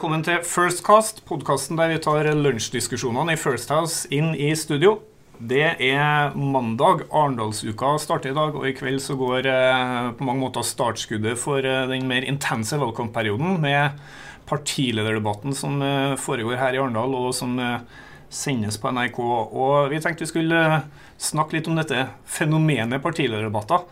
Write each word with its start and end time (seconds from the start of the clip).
velkommen 0.00 0.22
til 0.24 0.38
First 0.48 0.80
Cast, 0.80 1.18
podkasten 1.28 1.76
der 1.76 1.90
vi 1.92 1.98
tar 2.00 2.24
lunsjdiskusjonene 2.32 3.34
i 3.34 3.36
First 3.36 3.68
House 3.68 4.08
inn 4.08 4.30
i 4.32 4.46
studio. 4.56 4.94
Det 5.36 5.74
er 5.76 6.32
mandag. 6.32 7.02
Arendalsuka 7.12 7.90
starter 8.00 8.32
i 8.32 8.38
dag, 8.38 8.56
og 8.56 8.64
i 8.64 8.72
kveld 8.72 9.02
så 9.04 9.12
går 9.20 9.44
eh, 9.50 10.08
på 10.16 10.24
mange 10.24 10.40
måter 10.40 10.64
startskuddet 10.64 11.36
for 11.36 11.60
eh, 11.60 11.84
den 11.92 12.08
mer 12.08 12.24
intense 12.24 12.80
valgkampperioden 12.80 13.60
med 13.60 14.00
partilederdebatten 14.48 15.52
som 15.52 15.76
eh, 15.84 16.16
foregår 16.16 16.56
her 16.62 16.78
i 16.78 16.80
Arendal, 16.80 17.18
og 17.20 17.36
som 17.36 17.60
eh, 17.60 17.84
sendes 18.32 18.80
på 18.80 18.96
NRK. 18.96 19.20
Og 19.20 19.92
vi 19.92 20.00
tenkte 20.00 20.24
vi 20.24 20.32
skulle 20.32 20.64
eh, 20.78 20.90
snakke 21.20 21.58
litt 21.58 21.68
om 21.68 21.76
dette 21.76 22.06
fenomenet 22.24 23.04
partilederdebatter. 23.04 23.84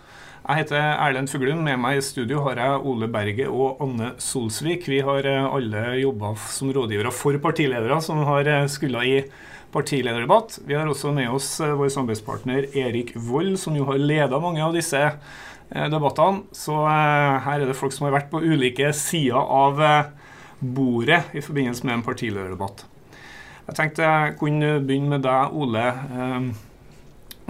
Jeg 0.48 0.62
heter 0.62 0.80
Erlend 0.80 1.28
Fuglum. 1.28 1.58
Med 1.60 1.76
meg 1.76 1.98
i 1.98 2.04
studio 2.06 2.38
har 2.46 2.56
jeg 2.56 2.84
Ole 2.88 3.04
Berget 3.12 3.50
og 3.52 3.82
Anne 3.84 4.14
Solsvik. 4.16 4.86
Vi 4.88 5.02
har 5.04 5.26
eh, 5.28 5.44
alle 5.44 5.82
jobba 6.00 6.30
som 6.40 6.70
rådgivere 6.72 7.10
for 7.12 7.36
partiledere 7.44 7.98
som 8.00 8.22
har 8.24 8.48
eh, 8.48 8.64
skulle 8.72 9.02
i 9.04 9.18
partilederdebatt. 9.74 10.56
Vi 10.64 10.72
har 10.72 10.88
også 10.88 11.12
med 11.12 11.28
oss 11.36 11.50
eh, 11.60 11.74
vår 11.76 11.90
samarbeidspartner 11.92 12.70
Erik 12.80 13.12
Vold, 13.26 13.58
som 13.60 13.76
jo 13.76 13.84
har 13.90 14.00
leda 14.00 14.40
mange 14.40 14.62
av 14.64 14.72
disse 14.72 15.02
debattene. 15.68 16.46
Så 16.56 16.78
her 16.80 17.58
er 17.58 17.66
det 17.68 17.76
folk 17.76 17.92
som 17.92 18.08
har 18.08 18.16
vært 18.16 18.30
på 18.32 18.40
ulike 18.40 18.88
sider 18.96 19.36
av 19.36 19.84
bordet 20.64 21.26
i 21.36 21.44
forbindelse 21.44 21.84
med 21.84 21.98
en 21.98 22.06
partilederdebatt. 22.08 22.86
Jeg 23.68 23.76
tenkte 23.82 24.08
jeg 24.08 24.40
kunne 24.40 24.78
begynne 24.80 25.12
med 25.18 25.28
deg, 25.28 25.52
Ole 25.52 25.84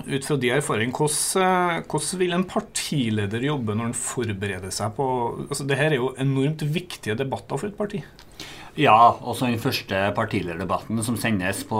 ut 0.06 0.24
fra 0.24 0.36
de 0.40 0.52
erfaringene, 0.54 0.94
hvordan, 0.94 1.82
hvordan, 1.88 2.20
vil 2.20 2.36
en 2.36 2.46
partileder 2.48 3.44
jobbe 3.48 3.74
når 3.74 3.90
han 3.90 3.98
forbereder 3.98 4.72
seg 4.74 4.94
på 4.96 5.08
altså 5.48 5.66
Dette 5.66 5.90
er 5.90 5.98
jo 5.98 6.14
enormt 6.20 6.62
viktige 6.62 7.18
debatter 7.18 7.60
for 7.60 7.70
et 7.70 7.78
parti. 7.78 8.02
Ja, 8.78 8.94
også 9.26 9.48
den 9.48 9.58
første 9.58 10.04
partilederdebatten 10.14 11.00
som 11.02 11.16
sendes 11.18 11.64
på 11.66 11.78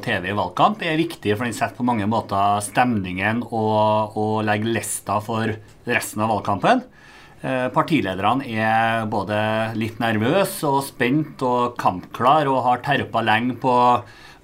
TV 0.00 0.30
i 0.30 0.36
valgkamp, 0.36 0.80
er 0.80 0.96
viktig, 0.96 1.34
for 1.34 1.44
den 1.44 1.56
setter 1.56 1.76
på 1.76 1.84
mange 1.84 2.06
måter 2.08 2.62
stemningen 2.64 3.42
og, 3.50 4.16
og 4.16 4.46
legger 4.48 4.72
lista 4.78 5.18
for 5.24 5.52
resten 5.88 6.24
av 6.24 6.32
valgkampen. 6.32 6.86
Eh, 7.38 7.66
partilederne 7.70 8.48
er 8.48 9.04
både 9.12 9.36
litt 9.78 10.00
nervøse 10.02 10.66
og 10.66 10.80
spent 10.88 11.44
og 11.46 11.76
kampklar 11.78 12.48
og 12.50 12.64
har 12.64 12.80
terpa 12.86 13.22
lenge 13.22 13.54
på 13.60 13.74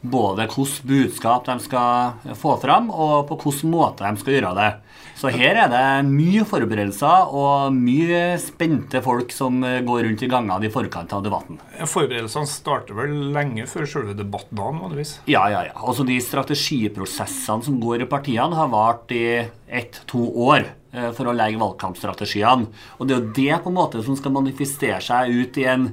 både 0.05 0.45
hvilket 0.45 0.85
budskap 0.89 1.47
de 1.49 1.59
skal 1.65 2.35
få 2.39 2.59
fram, 2.63 2.91
og 2.93 3.29
på 3.31 3.39
hvilken 3.41 3.73
måte 3.73 4.05
de 4.05 4.21
skal 4.21 4.39
gjøre 4.39 4.57
det. 4.59 4.71
Så 5.15 5.31
her 5.31 5.57
er 5.63 5.71
det 5.71 6.09
mye 6.09 6.43
forberedelser 6.49 7.31
og 7.33 7.75
mye 7.75 8.35
spente 8.43 9.01
folk 9.05 9.31
som 9.33 9.61
går 9.63 10.03
rundt 10.09 10.25
i 10.27 10.29
gangene 10.31 10.67
i 10.67 10.73
forkant 10.75 11.13
av 11.15 11.23
debatten. 11.25 11.61
Forberedelsene 11.87 12.51
starter 12.51 12.99
vel 12.99 13.15
lenge 13.35 13.69
før 13.71 13.89
selve 13.89 14.17
debattdagen? 14.19 14.83
vanligvis? 14.85 15.19
Ja, 15.31 15.47
ja, 15.53 15.65
ja. 15.69 15.75
Altså 15.79 16.05
De 16.07 16.17
strategiprosessene 16.21 17.65
som 17.65 17.79
går 17.81 18.05
i 18.05 18.11
partiene, 18.11 18.59
har 18.59 18.73
vart 18.73 19.13
i 19.15 19.45
ett-to 19.69 20.27
år 20.49 20.67
eh, 20.93 21.11
for 21.15 21.31
å 21.31 21.37
legge 21.37 21.63
valgkampstrategiene. 21.63 22.69
Og 22.99 23.09
det 23.09 23.15
er 23.15 23.23
jo 23.23 23.35
det 23.39 23.63
på 23.63 23.73
en 23.73 23.79
måte 23.79 24.03
som 24.05 24.19
skal 24.19 24.35
manifestere 24.35 25.01
seg 25.05 25.33
ut 25.33 25.63
i 25.63 25.69
en 25.71 25.89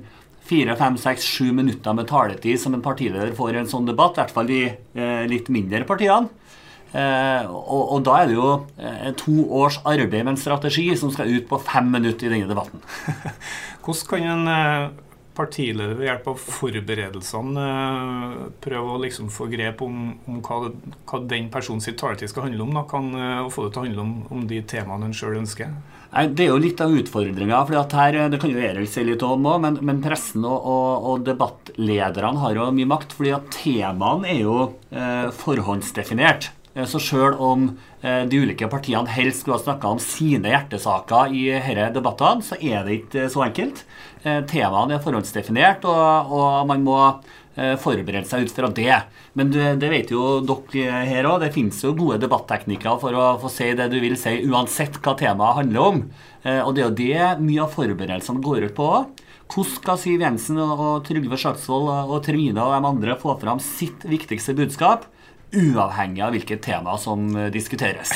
fire, 0.51 0.75
fem, 0.75 0.97
seks, 0.99 1.25
sju 1.37 1.51
minutter 1.55 1.95
med 1.95 2.09
taletid 2.11 2.59
som 2.59 2.75
en 2.75 2.83
partileder 2.83 3.31
får 3.37 3.55
i 3.55 3.61
en 3.61 3.71
sånn 3.71 3.87
debatt, 3.87 4.17
i 4.17 4.23
hvert 4.23 4.35
fall 4.35 4.49
de 4.49 4.61
eh, 4.67 5.23
litt 5.31 5.51
mindre 5.53 5.85
partiene. 5.87 6.31
Eh, 6.91 7.45
og, 7.47 7.83
og, 7.85 8.01
da 8.03 8.17
er 8.19 8.27
det 8.27 8.35
jo 8.35 8.49
eh, 8.75 9.13
to 9.19 9.45
års 9.61 9.77
arbeid 9.87 10.25
med 10.25 10.33
en 10.33 10.41
strategi 10.41 10.89
som 10.99 11.13
skal 11.13 11.31
ut 11.31 11.47
på 11.47 11.61
fem 11.63 11.87
minutter 11.93 12.27
i 12.27 12.33
denne 12.33 12.51
debatten. 12.51 12.83
Hvordan 13.85 14.09
kan 14.09 14.27
en 14.33 14.99
partileder 15.31 15.95
ved 15.95 16.09
hjelp 16.09 16.27
av 16.27 16.41
forberedelsene 16.43 17.67
prøve 18.61 18.91
å 18.91 18.99
liksom 19.05 19.31
få 19.31 19.47
grep 19.53 19.79
om, 19.85 20.01
om 20.27 20.41
hva, 20.43 20.73
hva, 21.07 21.21
den 21.31 21.47
personens 21.53 21.87
taletid 21.87 22.33
skal 22.33 22.49
handle 22.49 22.67
om, 22.67 22.75
da, 22.75 22.83
kan, 22.91 23.07
og 23.45 23.53
få 23.55 23.69
det 23.69 23.71
til 23.71 23.79
å 23.79 23.85
handle 23.87 24.03
om, 24.03 24.13
om 24.35 24.43
de 24.51 24.59
temaene 24.67 25.07
en 25.07 25.15
sjøl 25.15 25.39
ønsker? 25.39 25.71
Nei, 26.11 26.25
Det 26.27 26.43
er 26.43 26.49
jo 26.51 26.59
litt 26.59 26.81
av 26.83 26.91
utfordringa. 26.91 27.61
Det 28.31 28.39
kan 28.41 28.51
jo 28.51 28.59
Eril 28.59 28.87
si 28.87 29.03
litt 29.07 29.23
om 29.23 29.45
òg, 29.47 29.61
men, 29.63 29.77
men, 29.81 30.01
pressen 30.03 30.43
og, 30.43 30.59
og, 30.59 31.05
og, 31.07 31.21
debattlederne 31.27 32.41
har 32.43 32.57
jo 32.57 32.71
mye 32.75 32.89
makt. 32.89 33.15
fordi 33.15 33.31
at 33.37 33.47
temaene 33.55 34.27
er 34.27 34.41
jo 34.41 34.57
eh, 34.91 35.29
forhåndsdefinert. 35.31 36.51
Eh, 36.75 36.83
så 36.83 36.99
sjøl 36.99 37.39
om 37.39 37.69
eh, 38.03 38.25
de 38.27 38.43
ulike 38.43 38.67
partiene 38.67 39.07
helst 39.07 39.45
skulle 39.45 39.61
ha 39.61 39.63
snakka 39.63 39.95
om 39.95 40.03
sine 40.03 40.51
hjertesaker 40.51 41.31
i 41.31 41.47
disse 41.55 41.91
debattene, 41.95 42.43
så 42.43 42.59
er 42.59 42.83
det 42.83 42.99
ikke 43.05 43.29
så 43.31 43.47
enkelt. 43.47 43.85
Eh, 44.23 44.43
temaene 44.51 44.97
er 44.97 45.05
forhåndsdefinert, 45.05 45.87
og, 45.87 46.35
og 46.35 46.67
man 46.67 46.83
må 46.83 46.99
Eh, 47.01 47.40
forberede 47.55 48.23
seg 48.29 48.47
ut 48.47 48.53
fra 48.55 48.69
det. 48.71 48.95
Men 49.35 49.51
det, 49.51 49.67
det 49.81 49.89
vet 49.91 50.11
jo 50.13 50.39
dere 50.45 51.03
her 51.07 51.27
òg. 51.27 51.41
Det 51.43 51.51
finnes 51.55 51.79
jo 51.83 51.93
gode 51.97 52.19
debatteknikker 52.23 52.99
for 53.01 53.15
å 53.17 53.25
få 53.41 53.51
si 53.51 53.71
det 53.77 53.89
du 53.91 53.99
vil 54.03 54.17
si, 54.19 54.37
uansett 54.47 55.01
hva 55.03 55.15
temaet 55.19 55.59
handler 55.61 55.89
om. 55.89 56.03
Eh, 56.43 56.61
og 56.63 56.75
det 56.75 56.83
er 56.83 56.87
jo 56.87 56.99
det 57.01 57.43
mye 57.43 57.65
av 57.65 57.75
forberedelsene 57.75 58.43
går 58.43 58.69
ut 58.69 58.77
på. 58.77 58.89
Hvordan 59.51 59.71
skal 59.75 59.97
Siv 59.99 60.21
Jensen 60.23 60.59
og 60.63 61.01
Trygve 61.07 61.39
Slagsvold 61.39 61.89
og 61.91 62.21
Trine 62.23 62.63
og 62.63 62.71
de 62.71 62.91
andre 62.93 63.17
få 63.19 63.35
fram 63.41 63.59
sitt 63.63 64.05
viktigste 64.07 64.55
budskap? 64.55 65.09
Uavhengig 65.51 66.23
av 66.23 66.31
hvilket 66.31 66.61
tema 66.63 66.95
som 66.95 67.27
diskuteres. 67.51 68.13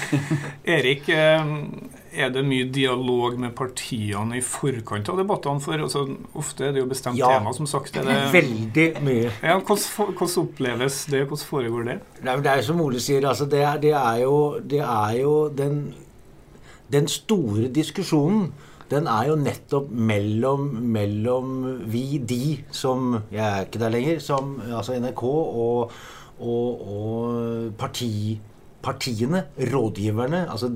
Erik, 0.76 1.10
er 2.12 2.32
det 2.32 2.42
mye 2.44 2.66
dialog 2.72 3.38
med 3.40 3.54
partiene 3.56 4.38
i 4.38 4.42
forkant 4.44 5.08
av 5.12 5.20
debattene? 5.20 5.62
For 5.64 5.80
altså, 5.80 6.04
ofte 6.38 6.68
er 6.68 6.74
det 6.76 6.82
jo 6.82 6.88
bestemt 6.90 7.20
ja, 7.20 7.30
tema, 7.32 7.54
som 7.56 7.68
sagt. 7.70 7.96
Er 7.96 8.08
det, 8.08 8.16
veldig 8.34 8.88
mye. 9.04 9.30
Ja, 9.40 9.56
hvordan, 9.58 9.86
hvordan, 10.12 10.34
oppleves 10.44 10.98
det? 11.12 11.24
Hvordan 11.26 11.48
foregår 11.48 11.88
det? 11.88 11.96
Nei, 12.26 12.36
det 12.44 12.52
er 12.52 12.66
som 12.66 12.82
Ole 12.84 13.00
sier, 13.02 13.26
altså, 13.28 13.48
det, 13.48 13.62
er, 13.64 13.80
det, 13.82 13.94
er 13.98 14.20
jo, 14.24 14.36
det 14.74 14.82
er 14.84 15.16
jo 15.20 15.36
den, 15.56 15.80
den 16.92 17.08
store 17.10 17.70
diskusjonen 17.72 18.52
den 18.92 19.06
er 19.08 19.30
jo 19.30 19.36
nettopp 19.40 19.86
mellom, 19.88 20.66
mellom, 20.92 21.52
vi, 21.88 22.18
de, 22.28 22.58
som 22.76 23.22
Jeg 23.32 23.40
er 23.46 23.64
ikke 23.64 23.80
der 23.80 23.94
lenger. 23.94 24.18
Som, 24.20 24.58
altså 24.68 24.98
NRK 25.00 25.22
og, 25.24 25.94
og, 26.44 26.82
og 26.96 27.72
parti, 27.80 28.36
partiene, 28.84 29.46
rådgiverne. 29.72 30.44
altså 30.50 30.68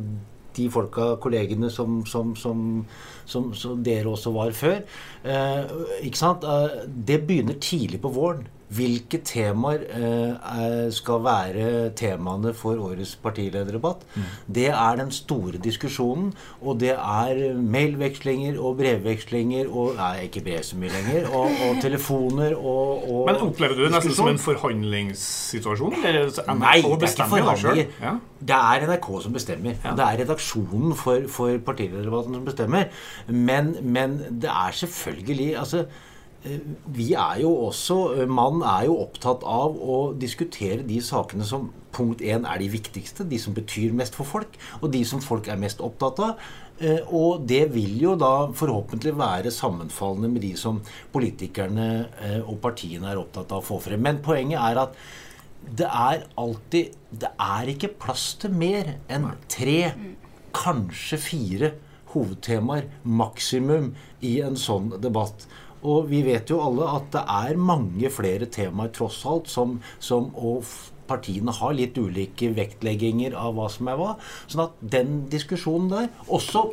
de 0.56 0.68
folka, 0.72 1.14
kollegene 1.22 1.70
som, 1.72 2.00
som, 2.06 2.34
som, 2.36 2.84
som, 3.26 3.52
dere 3.84 4.10
også 4.12 4.32
var 4.34 4.54
før. 4.56 4.82
Eh, 5.24 5.74
ikke 6.08 6.20
sant? 6.20 6.44
Eh, 6.44 6.82
det 7.08 7.22
begynner 7.28 7.60
tidlig 7.60 8.00
på 8.02 8.12
våren. 8.16 8.46
Hvilke 8.66 9.20
temaer 9.22 9.84
eh, 9.94 10.86
skal 10.90 11.20
være 11.22 11.66
temaene 11.94 12.50
for 12.56 12.80
årets 12.82 13.12
partilederdebatt? 13.22 14.00
Mm. 14.16 14.24
Det 14.58 14.66
er 14.72 14.96
den 14.98 15.12
store 15.14 15.60
diskusjonen. 15.62 16.32
Og 16.60 16.80
det 16.80 16.90
er 16.96 17.54
mailvekslinger 17.54 18.58
og 18.58 18.80
brevvekslinger 18.80 19.70
og 19.70 19.94
Nei, 19.96 20.26
ikke 20.26 20.42
brev 20.48 20.64
så 20.66 20.78
mye 20.80 20.90
lenger. 20.90 21.28
Og, 21.30 21.62
og 21.68 21.78
telefoner 21.86 22.56
og, 22.56 23.06
og, 23.10 23.20
Men 23.30 23.38
opplever 23.46 23.78
du 23.78 23.84
det 23.84 23.92
nesten 23.94 24.16
som 24.18 24.32
en 24.32 24.42
forhandlingssituasjon? 24.42 25.94
Eller 26.02 26.34
Nei, 26.58 26.80
det 26.82 26.96
er 26.96 27.14
ikke 27.14 27.30
forhandlinger. 27.36 27.94
Ja? 28.02 28.16
Det 28.50 28.58
er 28.58 28.88
NRK 28.90 29.08
som 29.22 29.38
bestemmer. 29.38 29.78
Ja. 29.84 29.94
Det 29.94 30.08
er 30.08 30.24
redaksjonen 30.24 30.98
for, 30.98 31.30
for 31.30 31.62
partilederdebatten 31.70 32.34
som 32.34 32.44
bestemmer. 32.50 32.90
Men, 33.30 33.76
men 33.82 34.18
det 34.42 34.50
er 34.50 34.74
selvfølgelig 34.82 35.54
altså 35.62 35.86
vi 36.44 37.08
er 37.18 37.40
jo 37.42 37.50
også 37.66 37.96
eh, 38.14 38.28
Man 38.28 38.62
er 38.66 38.86
jo 38.88 39.00
opptatt 39.02 39.44
av 39.46 39.76
å 39.76 39.98
diskutere 40.18 40.86
de 40.86 41.00
sakene 41.02 41.46
som 41.46 41.70
punkt 41.96 42.20
én 42.20 42.44
er 42.44 42.60
de 42.60 42.68
viktigste, 42.68 43.24
de 43.24 43.38
som 43.40 43.54
betyr 43.56 43.94
mest 43.96 44.16
for 44.18 44.28
folk, 44.28 44.58
og 44.82 44.90
de 44.92 45.00
som 45.08 45.22
folk 45.24 45.48
er 45.48 45.60
mest 45.60 45.80
opptatt 45.84 46.20
av. 46.22 46.42
Eh, 46.76 47.00
og 47.08 47.46
det 47.48 47.64
vil 47.72 47.96
jo 48.02 48.16
da 48.20 48.50
forhåpentlig 48.52 49.14
være 49.16 49.54
sammenfallende 49.54 50.30
med 50.34 50.44
de 50.44 50.52
som 50.60 50.82
politikerne 51.14 51.88
og 52.44 52.58
partiene 52.64 53.08
er 53.10 53.22
opptatt 53.22 53.54
av 53.54 53.64
å 53.64 53.68
få 53.70 53.80
frem. 53.88 54.04
Men 54.04 54.20
poenget 54.24 54.60
er 54.60 54.84
at 54.84 55.00
det 55.66 55.88
er 55.88 56.26
alltid 56.38 56.92
Det 57.10 57.30
er 57.42 57.70
ikke 57.72 57.88
plass 57.98 58.36
til 58.38 58.52
mer 58.54 58.92
enn 59.10 59.24
tre, 59.50 59.94
kanskje 60.54 61.18
fire 61.18 61.70
hovedtemaer 62.12 62.86
maksimum 63.02 63.94
i 64.24 64.36
en 64.44 64.58
sånn 64.60 64.92
debatt. 65.02 65.46
Og 65.86 66.08
vi 66.10 66.22
vet 66.26 66.50
jo 66.50 66.60
alle 66.64 66.88
at 66.98 67.12
det 67.14 67.22
er 67.22 67.60
mange 67.60 68.10
flere 68.12 68.48
temaer 68.52 68.92
tross 68.94 69.20
alt 69.28 69.50
som, 69.50 69.78
som 70.02 70.32
partiene 71.06 71.54
har 71.54 71.76
litt 71.78 71.98
ulike 71.98 72.50
vektlegginger 72.56 73.36
av 73.38 73.54
hva 73.56 73.68
som 73.72 73.90
er 73.92 74.00
hva. 74.00 74.16
Sånn 74.50 74.66
at 74.66 74.82
den 74.96 75.20
diskusjonen 75.32 75.92
der 75.92 76.10
også 76.26 76.68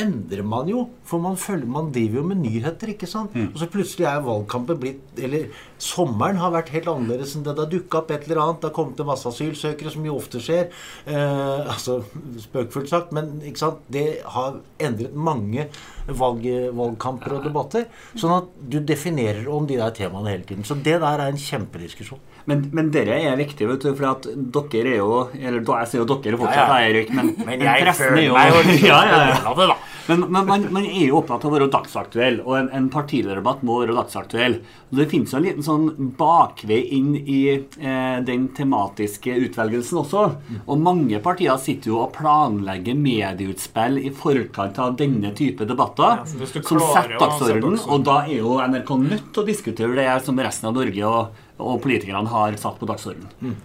endrer 0.00 0.44
man 0.46 0.68
jo. 0.70 0.84
For 1.08 1.22
man, 1.22 1.38
følger, 1.40 1.68
man 1.70 1.90
driver 1.94 2.20
jo 2.20 2.26
med 2.30 2.40
nyheter, 2.42 2.92
ikke 2.94 3.08
sant. 3.10 3.34
Mm. 3.34 3.50
Og 3.52 3.58
så 3.60 3.68
plutselig 3.72 4.06
er 4.08 4.24
valgkampen 4.24 4.80
blitt 4.80 5.18
Eller 5.18 5.48
sommeren 5.82 6.40
har 6.40 6.52
vært 6.54 6.72
helt 6.74 6.90
annerledes 6.90 7.34
enn 7.36 7.44
det. 7.46 7.54
Det 7.56 7.64
har 7.64 7.72
dukka 7.72 8.00
opp 8.02 8.14
et 8.14 8.26
eller 8.28 8.42
annet. 8.44 8.60
Det 8.62 8.70
har 8.70 8.76
kommet 8.78 9.04
masse 9.08 9.28
asylsøkere, 9.30 9.92
som 9.94 10.06
jo 10.06 10.16
ofte 10.18 10.42
skjer. 10.42 10.72
Eh, 11.06 11.68
altså 11.74 12.00
spøkefullt 12.44 12.90
sagt. 12.92 13.14
Men 13.16 13.38
ikke 13.42 13.64
sant? 13.64 13.84
det 13.92 14.20
har 14.28 14.58
endret 14.82 15.14
mange 15.14 15.68
valg, 16.08 16.44
valgkamper 16.76 17.38
og 17.38 17.46
debatter. 17.46 17.86
Sånn 18.18 18.34
at 18.38 18.50
du 18.72 18.80
definerer 18.84 19.48
om 19.52 19.68
de 19.68 19.78
der 19.80 19.94
temaene 19.96 20.34
hele 20.34 20.48
tiden. 20.48 20.66
Så 20.66 20.78
det 20.78 20.98
der 21.02 21.22
er 21.22 21.28
en 21.28 21.40
kjempediskusjon. 21.40 22.20
Men, 22.48 22.64
men 22.72 22.88
dere 22.94 23.18
er 23.28 23.36
viktig, 23.36 23.68
vet 23.68 23.84
du, 23.84 23.90
for 23.92 24.08
at 24.08 24.28
dere 24.72 24.94
er 24.94 25.02
jo 25.02 25.18
Eller 25.36 25.60
jeg 25.60 25.90
sier 25.90 26.00
jo 26.00 26.06
dere 26.08 26.38
fortsatt, 26.40 26.70
ja, 26.70 26.78
ja. 26.80 26.88
Erik, 26.88 27.12
men, 27.12 27.34
men 27.44 27.64
jeg 27.66 27.84
pressen 27.84 28.16
er 28.16 28.24
jo 28.24 28.38
ja, 28.88 29.00
ja, 29.04 29.18
ja. 29.34 29.76
Men, 30.08 30.20
men 30.32 30.46
man, 30.48 30.66
man, 30.72 30.86
er 30.88 31.10
jo 31.10 31.18
opptatt 31.20 31.44
av 31.44 31.50
å 31.50 31.54
være 31.54 31.68
dagsaktuell, 31.72 32.40
og 32.46 32.54
en, 32.56 32.70
en 32.74 32.88
partilederdebatt 32.92 33.60
må 33.66 33.80
være 33.82 33.96
dagsaktuell. 33.96 34.58
Og 34.88 35.00
Det 35.00 35.06
finnes 35.10 35.34
jo 35.34 35.38
en 35.38 35.44
liten 35.44 35.66
sånn 35.66 36.12
bakvei 36.18 36.80
inn 36.96 37.12
i 37.18 37.40
eh, 37.52 38.18
den 38.24 38.48
tematiske 38.56 39.36
utvelgelsen 39.44 40.00
også. 40.02 40.24
Og 40.64 40.80
mange 40.80 41.20
partier 41.24 41.60
sitter 41.60 41.92
jo 41.92 42.02
og 42.06 42.14
planlegger 42.16 42.96
medieutspill 42.96 44.00
i 44.00 44.12
forkant 44.16 44.80
av 44.80 44.96
denne 45.00 45.34
type 45.36 45.68
debatter, 45.68 46.22
ja, 46.22 46.28
som 46.64 46.80
setter 46.80 47.18
dagsorden, 47.20 47.76
Og 47.88 48.06
da 48.08 48.22
er 48.24 48.38
jo 48.40 48.58
NRK 48.64 48.94
nødt 49.04 49.32
til 49.32 49.44
å 49.44 49.48
diskutere 49.48 49.98
det 49.98 50.08
som 50.24 50.40
resten 50.40 50.70
av 50.70 50.78
Norge 50.78 51.08
og, 51.08 51.42
og 51.58 51.82
politikerne 51.84 52.32
har 52.32 52.56
satt 52.60 52.80
på 52.80 52.88
dagsordenen. 52.88 53.34
Mm. 53.44 53.58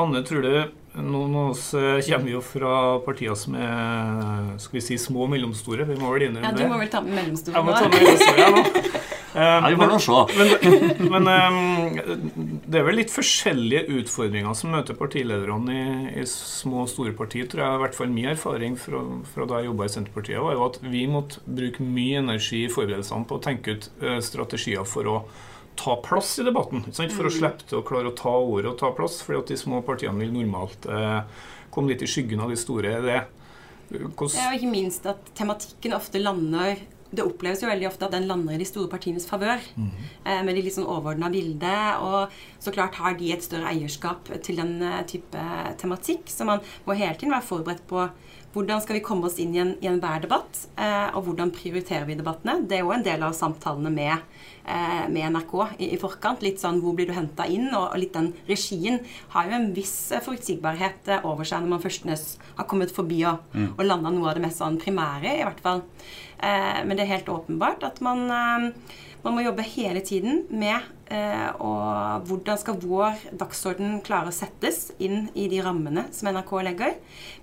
Anne, 0.00 0.22
tror 0.24 0.46
du 0.46 0.54
noen 0.92 1.34
av 1.36 1.50
oss 1.54 1.70
eh, 1.74 2.00
kommer 2.04 2.34
jo 2.34 2.40
fra 2.44 2.98
partier 3.04 3.36
som 3.38 3.56
er 3.56 4.58
skal 4.60 4.76
vi 4.76 4.84
si, 4.84 4.98
små 5.00 5.24
og 5.26 5.32
mellomstore. 5.32 5.86
Vi 5.88 5.96
må 5.96 6.12
vel 6.12 6.28
innrømme 6.28 6.52
det. 6.52 6.64
Ja, 6.64 6.68
Du 6.68 6.72
må 6.72 6.80
vel 6.82 6.90
ta 6.92 7.00
med 7.04 7.16
mellomstore 7.16 7.54
nå? 7.54 7.58
Jeg 7.58 7.68
må 7.68 7.78
ta 7.78 7.88
med 7.88 8.02
mellomstore 8.02 8.50
nå. 8.52 9.00
Ja, 9.32 9.62
vi 9.64 9.76
får 9.80 10.32
men, 10.36 10.50
men, 11.08 11.24
men 11.24 11.28
um, 12.04 12.58
det 12.68 12.80
er 12.82 12.84
vel 12.84 12.98
litt 13.00 13.12
forskjellige 13.12 13.86
utfordringer 14.02 14.52
som 14.58 14.74
møter 14.74 14.98
partilederne 14.98 15.72
i, 15.72 15.86
i 16.20 16.26
små 16.28 16.82
og 16.84 16.90
store 16.92 17.14
partier. 17.16 17.46
tror 17.48 17.64
jeg, 17.64 17.78
i 17.78 17.82
hvert 17.86 17.96
fall 17.96 18.12
Min 18.12 18.28
erfaring 18.34 18.76
fra, 18.76 19.00
fra 19.32 19.46
da 19.48 19.62
jeg 19.62 19.70
jobba 19.70 19.88
i 19.88 19.94
Senterpartiet, 19.94 20.42
var 20.44 20.58
jo 20.58 20.66
at 20.66 20.76
vi 20.84 21.06
måtte 21.08 21.40
bruke 21.46 21.86
mye 21.86 22.20
energi 22.20 22.66
i 22.66 22.72
forberedelsene 22.72 23.24
på 23.24 23.40
å 23.40 23.44
tenke 23.48 23.78
ut 23.78 23.88
uh, 24.04 24.18
strategier 24.20 24.84
for 24.84 25.08
å 25.08 25.16
ta 25.78 25.96
plass 26.04 26.34
i 26.38 26.46
debatten. 26.46 26.84
For 26.92 27.26
å 27.26 27.30
mm. 27.30 27.36
slippe 27.36 27.68
til 27.68 27.80
å 27.80 27.86
klare 27.86 28.12
å 28.12 28.16
ta 28.16 28.32
ordet 28.38 28.72
og 28.72 28.78
ta 28.80 28.92
plass. 28.96 29.20
fordi 29.24 29.40
at 29.40 29.52
de 29.52 29.60
små 29.60 29.82
partiene 29.86 30.20
vil 30.20 30.34
normalt 30.34 30.88
eh, 30.88 31.20
komme 31.72 31.92
litt 31.92 32.04
i 32.04 32.10
skyggen 32.10 32.42
av 32.44 32.52
de 32.52 32.58
store. 32.60 32.96
Det, 33.04 33.20
hvordan... 33.92 34.36
ja, 34.36 34.48
og 34.50 34.58
ikke 34.58 34.72
minst 34.72 35.06
at 35.10 35.32
tematikken 35.38 35.96
ofte 35.96 36.22
lander 36.22 36.82
det 37.12 37.24
oppleves 37.24 37.62
jo 37.62 37.68
veldig 37.68 37.88
ofte 37.90 38.06
at 38.08 38.14
den 38.14 38.26
lander 38.30 38.56
i 38.56 38.60
de 38.62 38.66
store 38.68 38.90
partienes 38.92 39.28
favør. 39.28 39.62
Mm. 39.76 39.90
Eh, 40.24 40.42
med 40.46 40.56
de 40.56 40.64
litt 40.64 40.76
sånn 40.76 40.88
overordna 40.88 41.30
bildet. 41.32 42.00
Og 42.00 42.62
så 42.62 42.74
klart 42.74 42.98
har 43.00 43.16
de 43.18 43.32
et 43.34 43.44
større 43.44 43.68
eierskap 43.72 44.32
til 44.44 44.60
den 44.62 44.78
eh, 44.80 45.02
type 45.08 45.46
tematikk. 45.80 46.32
Så 46.32 46.48
man 46.48 46.64
må 46.86 46.96
hele 46.96 47.18
tiden 47.18 47.34
være 47.34 47.48
forberedt 47.48 47.84
på 47.90 48.06
hvordan 48.52 48.82
skal 48.84 48.98
vi 48.98 49.04
komme 49.04 49.28
oss 49.28 49.38
inn 49.40 49.54
i, 49.56 49.60
en, 49.62 49.76
i 49.80 49.88
enhver 49.88 50.24
debatt. 50.24 50.64
Eh, 50.80 51.08
og 51.12 51.28
hvordan 51.28 51.52
prioriterer 51.54 52.08
vi 52.08 52.16
debattene. 52.18 52.62
Det 52.64 52.80
er 52.80 52.86
jo 52.86 52.96
en 52.96 53.04
del 53.06 53.28
av 53.28 53.36
samtalene 53.36 53.92
med 53.92 54.16
Eh, 54.64 55.08
med 55.08 55.32
NRK 55.32 55.54
i, 55.78 55.88
i, 55.90 55.96
forkant. 55.98 56.42
Litt 56.44 56.60
sånn 56.62 56.78
hvor 56.84 56.94
blir 56.94 57.08
du 57.10 57.14
henta 57.16 57.48
inn? 57.50 57.66
Og, 57.72 57.88
og, 57.88 57.96
litt 57.98 58.14
den 58.14 58.30
regien 58.46 59.00
har 59.34 59.48
jo 59.48 59.56
en 59.56 59.72
viss 59.74 60.12
eh, 60.14 60.22
forutsigbarhet 60.22 61.10
eh, 61.10 61.24
over 61.26 61.48
seg 61.48 61.64
når 61.64 61.72
man 61.74 61.82
først 61.82 62.06
har 62.06 62.68
kommet 62.70 62.94
forbi 62.94 63.24
og, 63.26 63.42
mm. 63.56 63.72
og 63.74 63.82
landa 63.88 64.12
noe 64.14 64.30
av 64.30 64.38
det 64.38 64.44
mest 64.44 64.62
sånn 64.62 64.78
primære, 64.78 65.34
i 65.40 65.42
hvert 65.42 65.62
fall. 65.64 65.82
Eh, 66.42 66.82
men 66.84 66.96
det 66.96 67.06
er 67.06 67.14
helt 67.16 67.30
åpenbart 67.30 67.84
at 67.86 68.00
man, 68.02 68.26
eh, 68.30 68.72
man 69.22 69.36
må 69.36 69.44
jobbe 69.44 69.62
hele 69.62 70.02
tiden 70.02 70.42
med 70.50 70.82
eh, 71.12 71.48
og 71.62 72.26
hvordan 72.26 72.58
skal 72.58 72.80
vår 72.82 73.20
dagsorden 73.38 74.00
klare 74.04 74.32
å 74.32 74.34
settes 74.34 74.90
inn 75.02 75.28
i 75.38 75.46
de 75.52 75.60
rammene 75.64 76.08
som 76.14 76.30
NRK 76.32 76.52
legger. 76.66 76.96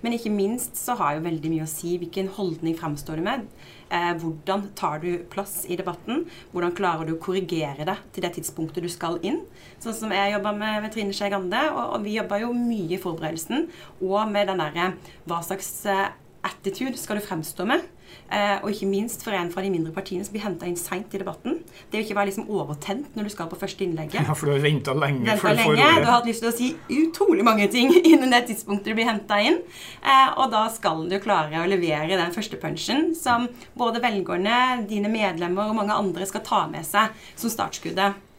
Men 0.04 0.16
ikke 0.16 0.32
minst 0.34 0.78
så 0.80 0.98
har 1.00 1.16
jo 1.16 1.26
veldig 1.26 1.52
mye 1.52 1.66
å 1.66 1.70
si 1.70 1.96
hvilken 2.00 2.30
holdning 2.36 2.76
framstår 2.78 3.20
du 3.20 3.26
med. 3.26 3.46
Eh, 3.90 4.12
hvordan 4.22 4.68
tar 4.78 5.00
du 5.02 5.24
plass 5.32 5.64
i 5.66 5.78
debatten? 5.78 6.26
Hvordan 6.52 6.76
klarer 6.76 7.08
du 7.08 7.16
å 7.16 7.22
korrigere 7.22 7.86
det 7.88 7.96
til 8.14 8.26
det 8.26 8.34
tidspunktet 8.36 8.84
du 8.86 8.90
skal 8.92 9.18
inn? 9.26 9.40
Sånn 9.82 9.96
som 9.96 10.14
jeg 10.14 10.36
jobba 10.36 10.52
med, 10.54 10.84
med 10.84 10.94
Trine 10.94 11.16
Skei 11.16 11.30
Grande, 11.32 11.64
og, 11.72 11.96
og, 11.96 12.04
vi 12.04 12.14
jobba 12.18 12.38
jo 12.44 12.52
mye 12.54 12.94
i 12.94 13.02
forberedelsen. 13.02 13.66
Og 14.04 14.20
med 14.30 14.50
den 14.50 14.62
derre 14.62 14.92
hva 15.24 15.40
slags 15.46 15.72
eh, 15.90 16.06
attitude 16.46 16.98
skal 16.98 17.20
du 17.20 17.24
fremstå 17.24 17.66
med? 17.68 17.82
Eh, 18.30 18.56
og 18.62 18.70
ikke 18.70 18.86
minst 18.90 19.24
for 19.26 19.34
en 19.34 19.50
fra 19.50 19.62
de 19.64 19.70
mindre 19.72 19.92
partiene 19.94 20.24
som 20.26 20.34
blir 20.34 20.44
henta 20.44 20.66
inn 20.68 20.78
seint 20.78 21.12
i 21.14 21.20
debatten. 21.20 21.58
Det 21.90 21.98
å 21.98 22.04
ikke 22.04 22.16
være 22.18 22.30
liksom 22.30 22.48
overtent 22.50 23.16
når 23.18 23.26
du 23.26 23.32
skal 23.34 23.50
på 23.50 23.58
første 23.58 23.84
innlegget. 23.86 24.20
Ja, 24.22 24.36
for 24.38 24.50
du 24.50 24.54
har 24.54 24.62
venta 24.62 24.94
lenge. 24.94 25.26
Ventet 25.26 25.58
lenge. 25.58 25.76
Du 25.76 26.06
har 26.06 26.16
hatt 26.16 26.30
lyst 26.30 26.44
til 26.44 26.50
å 26.50 26.54
si 26.54 26.70
utrolig 27.00 27.46
mange 27.46 27.66
ting 27.72 27.92
innen 28.12 28.30
det 28.34 28.44
tidspunktet 28.50 28.92
du 28.92 28.98
blir 28.98 29.10
henta 29.10 29.40
inn. 29.42 29.60
Eh, 30.02 30.30
og 30.36 30.54
da 30.54 30.64
skal 30.72 31.04
du 31.10 31.18
klare 31.22 31.62
å 31.62 31.68
levere 31.70 32.14
den 32.14 32.34
første 32.34 32.58
punchen 32.60 33.12
som 33.18 33.48
både 33.78 34.02
velgerne, 34.02 34.86
dine 34.90 35.10
medlemmer 35.12 35.70
og 35.70 35.78
mange 35.82 35.98
andre 35.98 36.26
skal 36.30 36.46
ta 36.46 36.64
med 36.70 36.86
seg 36.86 37.14
som 37.34 37.52
startskuddet. 37.52 38.29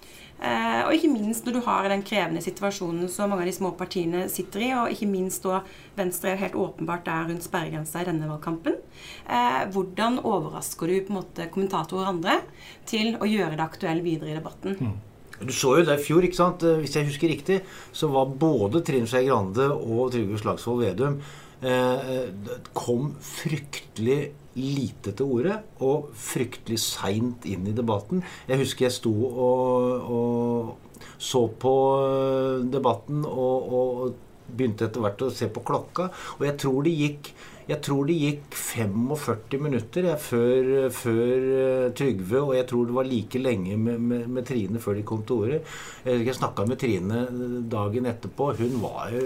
Eh, 0.42 0.80
og 0.88 0.96
ikke 0.96 1.12
minst 1.12 1.46
når 1.46 1.54
du 1.54 1.62
har 1.68 1.86
den 1.92 2.02
krevende 2.06 2.42
situasjonen 2.42 3.10
som 3.14 3.30
mange 3.30 3.46
av 3.46 3.52
de 3.52 3.54
små 3.54 3.74
partiene 3.78 4.24
sitter 4.32 4.64
i, 4.66 4.72
og 4.74 4.94
ikke 4.94 5.10
minst 5.10 5.46
da 5.46 5.60
Venstre 5.98 6.34
helt 6.40 6.58
åpenbart 6.58 7.10
er 7.14 7.28
rundt 7.30 7.46
sperregrensa 7.46 8.02
i 8.02 8.08
denne 8.10 8.30
valgkampen. 8.30 8.80
Eh, 9.30 9.62
hvordan 9.76 10.18
overrasker 10.26 10.90
du 10.90 10.98
på 10.98 11.14
en 11.14 11.20
måte 11.20 11.48
kommentatorer 11.54 12.08
og 12.08 12.14
andre 12.16 12.40
til 12.90 13.14
å 13.22 13.30
gjøre 13.30 13.54
det 13.54 13.68
aktuelt 13.68 14.06
videre 14.08 14.34
i 14.34 14.40
debatten? 14.40 14.78
Mm. 14.82 14.98
Du 15.42 15.54
så 15.58 15.76
jo 15.80 15.86
det 15.86 15.98
i 15.98 16.04
fjor, 16.06 16.26
ikke 16.26 16.42
sant? 16.42 16.66
Eh, 16.66 16.82
hvis 16.82 16.98
jeg 16.98 17.10
husker 17.12 17.30
riktig, 17.30 17.62
så 17.94 18.10
var 18.10 18.34
både 18.42 18.82
Trine 18.86 19.10
Skei 19.10 19.28
Grande 19.30 19.70
og 19.70 20.10
Trygve 20.16 20.42
Slagsvold 20.42 20.86
Vedum 20.88 21.22
eh, 21.62 22.30
kom 22.74 23.12
fryktelig 23.22 24.22
lite 24.60 25.14
til 25.16 25.36
orde 25.38 25.60
og 25.84 26.10
fryktelig 26.18 26.80
seint 26.84 27.46
inn 27.48 27.70
i 27.70 27.76
debatten. 27.76 28.24
Jeg 28.50 28.64
husker 28.64 28.88
jeg 28.88 28.98
sto 28.98 29.14
og, 29.30 30.12
og 30.12 31.06
så 31.22 31.46
på 31.62 31.76
eh, 32.02 32.68
debatten 32.74 33.24
og, 33.28 33.72
og 33.72 34.52
begynte 34.52 34.90
etter 34.90 35.04
hvert 35.04 35.24
å 35.24 35.32
se 35.34 35.48
på 35.54 35.64
klokka. 35.66 36.10
Og 36.40 36.46
jeg 36.48 36.60
tror 36.62 36.84
det 36.86 36.98
gikk 36.98 37.34
tror 37.80 38.08
det 38.10 38.18
gikk 38.20 38.56
45 38.58 39.62
minutter 39.64 40.08
jeg, 40.10 40.20
før, 40.20 40.70
før 40.92 41.46
uh, 41.48 41.86
Trygve, 41.96 42.42
og 42.42 42.52
jeg 42.58 42.68
tror 42.68 42.90
det 42.90 42.98
var 42.98 43.08
like 43.08 43.40
lenge 43.40 43.78
med, 43.80 44.02
med, 44.10 44.28
med 44.28 44.48
Trine 44.48 44.82
før 44.84 44.98
de 45.00 45.06
kom 45.08 45.24
til 45.24 45.46
orde. 45.46 45.62
Jeg, 46.04 46.36
snakka 46.36 46.66
med 46.68 46.82
Trine 46.82 47.24
dagen 47.72 48.10
etterpå. 48.12 48.52
Hun 48.60 48.78
var 48.84 49.14
jo 49.16 49.24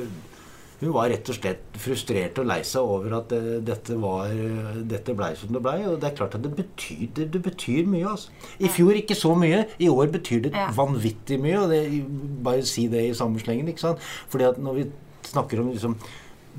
hun 0.81 0.91
var 0.95 1.09
rett 1.11 1.29
og 1.31 1.37
slett 1.37 1.77
frustrert 1.79 2.39
og 2.41 2.47
lei 2.49 2.59
seg 2.67 2.83
over 2.83 3.17
at 3.19 3.29
det, 3.31 3.39
eh, 3.39 3.61
dette, 3.69 3.97
var, 4.01 4.31
eh, 4.31 4.81
dette 4.83 5.15
blei 5.15 5.31
som 5.39 5.53
det 5.53 5.61
blei. 5.63 5.77
Og 5.87 5.99
det 6.01 6.09
er 6.09 6.17
klart 6.17 6.35
at 6.35 6.43
det 6.43 6.51
betyr, 6.55 7.07
det, 7.15 7.29
det 7.33 7.41
betyr 7.45 7.87
mye. 7.87 8.07
Altså. 8.11 8.29
I 8.59 8.71
fjor 8.71 8.99
ikke 8.99 9.15
så 9.15 9.35
mye. 9.39 9.65
I 9.79 9.89
år 9.91 10.11
betyr 10.17 10.47
det 10.47 10.65
vanvittig 10.75 11.39
mye. 11.39 11.61
Og 11.63 11.69
det, 11.71 11.81
bare 12.43 12.65
si 12.65 12.87
det 12.91 13.05
i 13.09 13.13
samme 13.17 13.39
slengen. 13.39 13.67
ikke 13.71 13.85
sant? 13.87 13.99
Fordi 14.29 14.49
at 14.49 14.59
når 14.59 14.81
vi 14.81 14.89
snakker 15.23 15.61
om 15.61 15.71
liksom, 15.71 15.95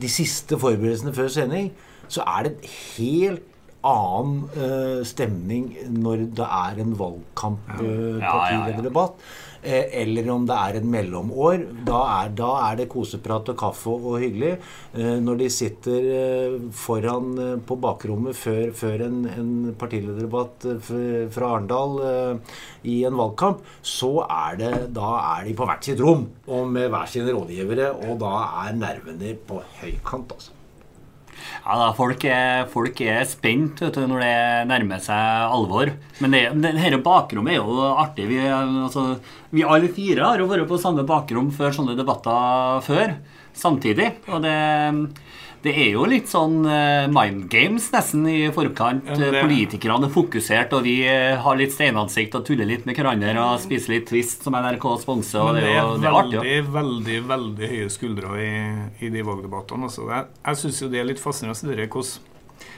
de 0.00 0.09
siste 0.09 0.59
forberedelsene 0.59 1.14
før 1.17 1.29
sending, 1.29 1.71
så 2.09 2.25
er 2.26 2.49
det 2.49 2.73
helt 2.97 3.56
annen 3.87 4.38
uh, 4.57 5.02
stemning 5.07 5.73
når 5.97 6.28
det 6.37 6.47
er 6.47 6.81
en 6.83 6.95
valgkamp, 6.99 7.75
uh, 7.81 8.16
ja, 8.23 8.38
ja, 8.52 8.62
ja, 8.71 9.19
eller 9.66 10.28
om 10.31 10.45
det 10.47 10.55
er 10.55 10.78
en 10.78 10.90
mellomår. 10.90 11.64
Da 11.87 12.00
er, 12.21 12.33
da 12.38 12.50
er, 12.69 12.76
det 12.78 12.88
koseprat 12.93 13.49
og 13.50 13.59
kaffe 13.59 13.95
og 13.97 14.21
hyggelig. 14.23 14.52
Eh, 14.95 15.16
når 15.23 15.40
de 15.40 15.49
sitter 15.50 16.07
eh, 16.14 16.57
foran 16.71 17.62
på 17.66 17.78
bakrommet 17.83 18.38
før, 18.38 18.71
før 18.76 19.07
en, 19.09 19.19
en 19.33 19.52
partilederdebatt 19.78 20.69
fra 21.35 21.52
Arendal 21.57 21.99
i 22.87 23.00
en 23.09 23.19
valgkamp, 23.19 23.64
så 23.83 24.12
er 24.26 24.61
det 24.61 24.75
da 24.97 25.12
er 25.37 25.49
de 25.49 25.57
på 25.59 25.66
hvert 25.66 25.90
sitt 25.90 26.02
rom 26.02 26.28
og 26.47 26.69
med 26.71 26.90
hver 26.93 27.11
sine 27.11 27.35
rådgivere, 27.35 27.90
og 28.07 28.21
da 28.23 28.37
er 28.66 28.78
nervene 28.78 29.35
på 29.49 29.62
høykant, 29.81 30.37
altså. 30.37 30.56
Ja, 31.64 31.76
da, 31.81 31.88
folk, 31.97 32.25
er, 32.31 32.66
folk 32.71 33.00
er 33.02 33.25
spent 33.28 33.83
du, 33.83 34.02
når 34.07 34.23
det 34.23 34.35
nærmer 34.71 35.00
seg 35.02 35.47
alvor. 35.52 35.93
Men 36.23 36.37
det, 36.37 36.43
dette 36.62 37.00
bakrommet 37.05 37.57
er 37.57 37.61
jo 37.61 37.88
artig. 37.93 38.28
Vi, 38.31 38.38
altså, 38.47 39.09
vi 39.50 39.66
alle 39.66 39.90
fire 39.93 40.28
har 40.31 40.43
jo 40.43 40.49
vært 40.50 40.69
på 40.71 40.81
samme 40.81 41.07
bakrom 41.09 41.50
før 41.55 41.75
sånne 41.75 41.97
debatter 41.99 42.85
før. 42.87 43.16
Samtidig. 43.57 44.13
Og 44.29 44.43
det 44.45 44.57
det 45.67 45.73
er 45.83 45.89
jo 45.97 46.05
litt 46.07 46.29
sånn 46.31 46.61
uh, 46.63 47.09
mind 47.11 47.49
games 47.51 47.89
nesten 47.91 48.27
i 48.31 48.37
forkant. 48.55 49.09
Ja, 49.09 49.17
det... 49.19 49.41
Politikerne 49.41 50.07
er 50.07 50.13
fokusert, 50.15 50.77
og 50.77 50.87
vi 50.87 51.01
uh, 51.09 51.41
har 51.43 51.59
litt 51.59 51.75
steinansikt 51.75 52.37
og 52.39 52.45
tuller 52.47 52.69
litt 52.69 52.87
med 52.87 52.99
hverandre 52.99 53.35
og 53.43 53.59
spiser 53.65 53.97
litt 53.97 54.07
Twist, 54.11 54.45
som 54.47 54.55
NRK 54.55 54.87
sponser. 55.03 55.43
Men 55.43 55.59
det, 55.59 55.73
er, 55.73 55.91
det 55.99 56.11
er 56.11 56.17
veldig, 56.21 56.39
artig, 56.45 56.57
veldig, 56.77 57.19
veldig 57.33 57.73
høye 57.73 57.91
skuldre 57.91 58.39
i, 58.39 58.55
i 59.03 59.11
de 59.11 59.27
valgdebattene. 59.27 59.91
Altså. 59.91 60.07
Jeg, 60.13 60.31
jeg 60.45 60.63
syns 60.63 60.83
jo 60.85 60.93
det 60.93 61.03
er 61.03 61.11
litt 61.11 61.23
fascinerende 61.23 61.91
hvordan 61.91 62.35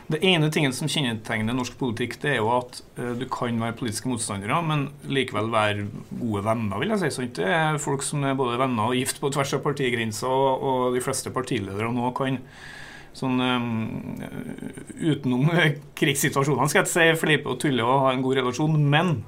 Det 0.08 0.22
ene 0.24 0.48
tingen 0.48 0.72
som 0.72 0.88
kjennetegner 0.88 1.52
norsk 1.52 1.74
politikk, 1.76 2.16
det 2.22 2.30
er 2.32 2.38
jo 2.38 2.48
at 2.54 2.80
uh, 2.96 3.12
du 3.18 3.26
kan 3.28 3.58
være 3.60 3.76
politiske 3.76 4.08
motstandere, 4.08 4.56
men 4.64 4.86
likevel 5.04 5.50
være 5.52 5.84
gode 6.08 6.44
venner, 6.46 6.80
vil 6.80 6.94
jeg 6.94 7.02
si. 7.02 7.10
Sånn, 7.12 7.30
Det 7.36 7.50
er 7.52 7.80
folk 7.82 8.06
som 8.06 8.24
er 8.24 8.38
både 8.38 8.56
venner 8.60 8.88
og 8.88 8.96
gift 8.96 9.20
på 9.20 9.30
tvers 9.34 9.52
av 9.58 9.64
partigrenser, 9.66 10.32
og, 10.32 10.96
de 10.96 11.04
fleste 11.04 11.32
partiledere 11.34 11.92
nå 11.92 12.12
kan 12.16 12.40
sånn 13.18 13.40
um, 13.42 14.20
utenom 14.96 15.48
krigssituasjonene, 15.98 16.70
skal 16.72 16.84
jeg 16.86 16.92
si, 16.94 17.08
fleipe 17.20 17.52
og 17.52 17.60
tulle 17.60 17.84
og 17.84 18.06
ha 18.06 18.14
en 18.14 18.24
god 18.24 18.40
relasjon. 18.40 18.80
Men 18.80 19.18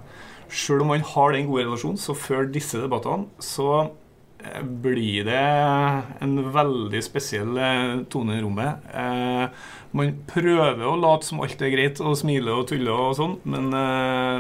selv 0.49 0.87
om 0.87 0.95
man 0.95 1.05
har 1.13 1.37
den 1.37 1.49
gode 1.51 1.67
relasjonen, 1.67 2.01
så 2.01 2.17
før 2.17 2.49
disse 2.49 2.81
debattene, 2.81 3.29
så 3.43 3.91
blir 4.83 5.27
det 5.29 5.43
en 6.25 6.37
veldig 6.55 7.03
spesiell 7.05 7.61
tone 8.13 8.39
i 8.39 8.43
rommet. 8.45 8.91
Eh, 8.95 9.71
man 9.97 10.13
prøver 10.31 10.85
å 10.87 10.99
late 11.01 11.27
som 11.27 11.43
alt 11.43 11.63
er 11.67 11.73
greit 11.75 11.99
og 12.05 12.19
smile 12.19 12.55
og 12.55 12.69
tulle 12.71 12.95
og 12.95 13.17
sånn, 13.19 13.33
men 13.51 13.73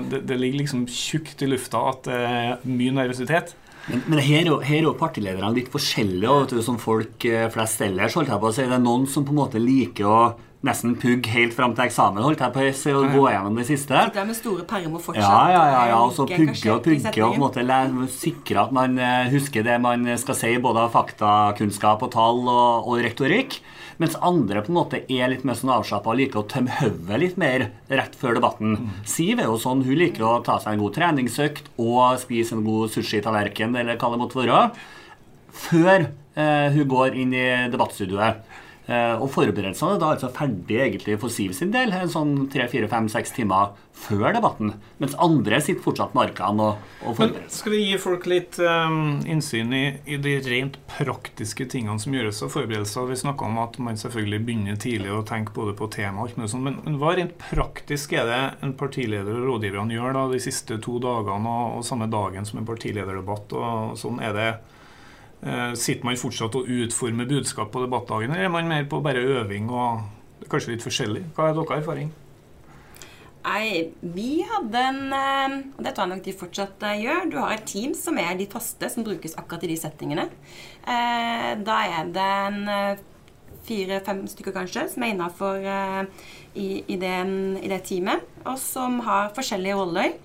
det, 0.06 0.20
det, 0.30 0.36
ligger 0.38 0.62
liksom 0.62 0.84
tjukt 0.86 1.42
i 1.42 1.48
lufta 1.50 1.80
at 1.90 2.06
det 2.06 2.20
er 2.28 2.68
mye 2.70 2.94
nervøsitet. 3.00 3.56
Men, 3.88 4.02
men 4.12 4.20
her, 4.22 4.50
er 4.60 4.84
jo 4.84 4.92
partilederne 4.98 5.50
litt 5.56 5.70
forskjellige 5.72 6.36
vet 6.42 6.54
du, 6.54 6.62
som 6.64 6.78
folk 6.80 7.24
eh, 7.28 7.48
flest 7.52 7.82
ellers. 7.86 8.16
holdt 8.18 8.30
jeg 8.32 8.42
på 8.42 8.50
å 8.50 8.54
si. 8.54 8.66
Det 8.68 8.76
er 8.76 8.84
noen 8.84 9.06
som 9.10 9.26
på 9.26 9.34
en 9.34 9.40
måte 9.40 9.62
liker 9.62 10.08
å 10.08 10.20
nesten 10.66 10.92
pugge 11.00 11.32
helt 11.32 11.54
fram 11.56 11.72
til 11.76 11.86
eksamen. 11.86 12.22
holdt 12.24 12.42
jeg 12.44 12.52
på 12.52 12.92
å 12.92 13.02
gå 13.08 13.24
gjennom 13.32 13.56
det 13.56 13.66
siste. 13.70 13.96
Sitter 13.96 14.28
med 14.28 14.36
store 14.36 14.66
permer 14.68 15.00
fortsatt. 15.00 15.24
Ja, 15.24 15.42
ja, 15.54 15.62
ja, 15.72 15.82
ja 15.94 16.00
og 16.04 16.12
så 16.16 16.26
pugge 16.28 16.74
og 16.74 16.82
pugge 16.84 17.24
og 17.24 17.34
på 17.34 17.38
en 17.38 17.44
måte 17.46 18.08
sikre 18.12 18.66
at 18.66 18.74
man 18.76 18.98
eh, 19.00 19.30
husker 19.32 19.64
det 19.64 19.78
man 19.80 20.04
skal 20.20 20.36
si, 20.36 20.52
både 20.60 20.84
av 20.84 20.92
faktakunnskap 20.96 22.04
og 22.04 22.12
tall 22.12 22.42
og, 22.44 22.90
og 22.90 23.04
retorikk. 23.06 23.60
Mens 24.00 24.16
andre 24.24 24.62
på 24.64 24.72
en 24.72 24.78
måte 24.78 25.02
er 25.12 25.28
litt 25.28 25.42
mer 25.44 25.56
sånn 25.58 25.72
avslappa 25.74 26.12
og 26.12 26.20
liker 26.20 26.40
å 26.40 26.46
tømme 26.48 26.72
hodet 26.78 27.18
litt 27.20 27.40
mer 27.40 27.66
rett 27.88 28.14
før 28.16 28.38
debatten. 28.38 28.76
Mm. 28.76 28.94
Siv 29.08 29.40
er 29.42 29.50
jo 29.50 29.58
sånn, 29.60 29.84
hun 29.84 30.00
liker 30.00 30.24
å 30.24 30.38
ta 30.44 30.56
seg 30.60 30.76
en 30.76 30.84
god 30.84 30.96
treningsøkt 30.96 31.68
og 31.80 32.16
spise 32.22 32.56
en 32.56 32.64
god 32.64 32.92
sushi-tallerken 32.94 33.76
eller 33.76 34.00
hva 34.00 34.12
det 34.12 34.20
måtte 34.22 34.40
være, 34.40 34.62
før 35.66 36.06
eh, 36.08 36.68
hun 36.72 36.88
går 36.88 37.20
inn 37.20 37.36
i 37.36 37.46
debattstudioet. 37.72 38.40
Eh, 38.90 39.20
og 39.22 39.28
forberedelsene 39.30 39.94
er 39.94 40.00
da 40.02 40.08
altså 40.16 40.32
ferdig 40.34 40.80
egentlig 40.82 41.14
for 41.22 41.30
Siv 41.30 41.52
sin 41.54 41.70
del 41.70 41.92
en 41.94 42.10
sånn 42.10 42.32
tre-fire-fem-seks 42.50 43.36
timer 43.36 43.76
før 43.94 44.32
debatten. 44.34 44.72
Mens 44.98 45.14
andre 45.22 45.60
sitter 45.62 45.84
fortsatt 45.84 46.16
med 46.16 46.32
arkene 46.32 46.64
og, 46.72 46.88
og 47.04 47.14
forbereder 47.20 47.52
Skal 47.54 47.74
vi 47.76 47.84
gi 47.84 48.00
folk 48.02 48.26
litt 48.30 48.58
um, 48.58 49.20
innsyn 49.30 49.70
i, 49.76 49.84
i, 50.10 50.18
de 50.18 50.34
rent 50.42 50.80
praktiske 50.90 51.68
tingene 51.70 52.02
som 52.02 52.16
gjøres 52.16 52.42
av 52.42 52.50
forberedelser? 52.56 53.06
Vi 53.12 53.20
snakka 53.22 53.46
om 53.46 53.60
at 53.62 53.78
man 53.78 54.00
selvfølgelig 54.00 54.42
begynner 54.48 54.82
tidlig 54.82 55.14
å 55.14 55.22
tenke 55.28 55.54
både 55.54 55.76
på 55.78 55.90
tema 55.94 56.24
og 56.24 56.32
alt 56.32 56.40
mulig 56.40 56.50
sånt. 56.56 56.66
Men, 56.66 56.82
men, 56.82 56.98
hva 56.98 57.14
rent 57.20 57.38
praktisk 57.44 58.16
er 58.18 58.26
det 58.26 58.42
en 58.66 58.74
partileder 58.80 59.38
og 59.38 59.52
rådgiverne 59.52 59.94
gjør 59.94 60.18
da 60.18 60.26
de 60.34 60.42
siste 60.42 60.80
to 60.82 60.98
dagene 61.04 61.54
og, 61.54 61.78
og 61.78 61.86
samme 61.86 62.10
dagen 62.10 62.48
som 62.48 62.58
en 62.58 62.66
partilederdebatt? 62.66 63.54
og 63.54 63.94
sånn 64.00 64.18
er 64.24 64.34
det 64.34 64.50
sitter 65.40 66.04
man 66.04 66.18
fortsatt 66.20 66.56
og 66.58 66.68
utformer 66.68 67.28
budskap 67.28 67.70
på 67.72 67.80
debattdagen, 67.80 68.34
eller 68.34 68.44
er 68.44 68.52
man 68.52 68.68
mer 68.68 68.84
på 68.90 69.00
bare 69.00 69.22
øving 69.24 69.70
og 69.72 70.02
kanskje 70.52 70.74
litt 70.74 70.84
forskjellig? 70.84 71.22
Hva 71.36 71.48
er 71.48 71.56
deres 71.56 71.78
erfaring? 71.80 72.10
Nei, 73.40 73.88
vi 74.02 74.42
hadde 74.44 74.80
en 74.84 75.14
eh, 75.16 75.54
Og 75.78 75.84
det 75.84 75.94
tror 75.96 76.04
jeg 76.04 76.12
nok 76.12 76.24
de 76.26 76.34
fortsatt 76.36 76.82
eh, 76.84 76.98
gjør. 77.06 77.30
Du 77.32 77.38
har 77.40 77.54
et 77.54 77.64
team 77.68 77.94
som 77.96 78.18
er 78.20 78.34
de 78.36 78.48
faste, 78.50 78.90
som 78.92 79.06
brukes 79.06 79.36
akkurat 79.40 79.64
i 79.64 79.70
de 79.72 79.78
settingene. 79.80 80.26
Da 80.84 81.76
er 81.86 82.10
det 82.12 82.26
en 82.48 82.60
fire-fem 83.68 84.22
stykker 84.28 84.54
kanskje 84.56 84.86
som 84.92 85.04
er 85.04 85.12
innafor 85.12 85.60
i, 85.60 85.76
i, 86.56 86.68
i, 86.88 86.96
det 86.98 87.82
teamet, 87.86 88.24
og 88.48 88.56
som 88.58 88.96
har 89.04 89.28
forskjellige 89.36 89.76
roller. 89.76 90.16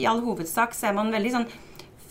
I 0.00 0.08
all 0.08 0.24
hovedsak 0.24 0.74
så 0.74 0.88
er 0.88 0.96
man 0.96 1.12
veldig 1.14 1.34
sånn 1.36 1.46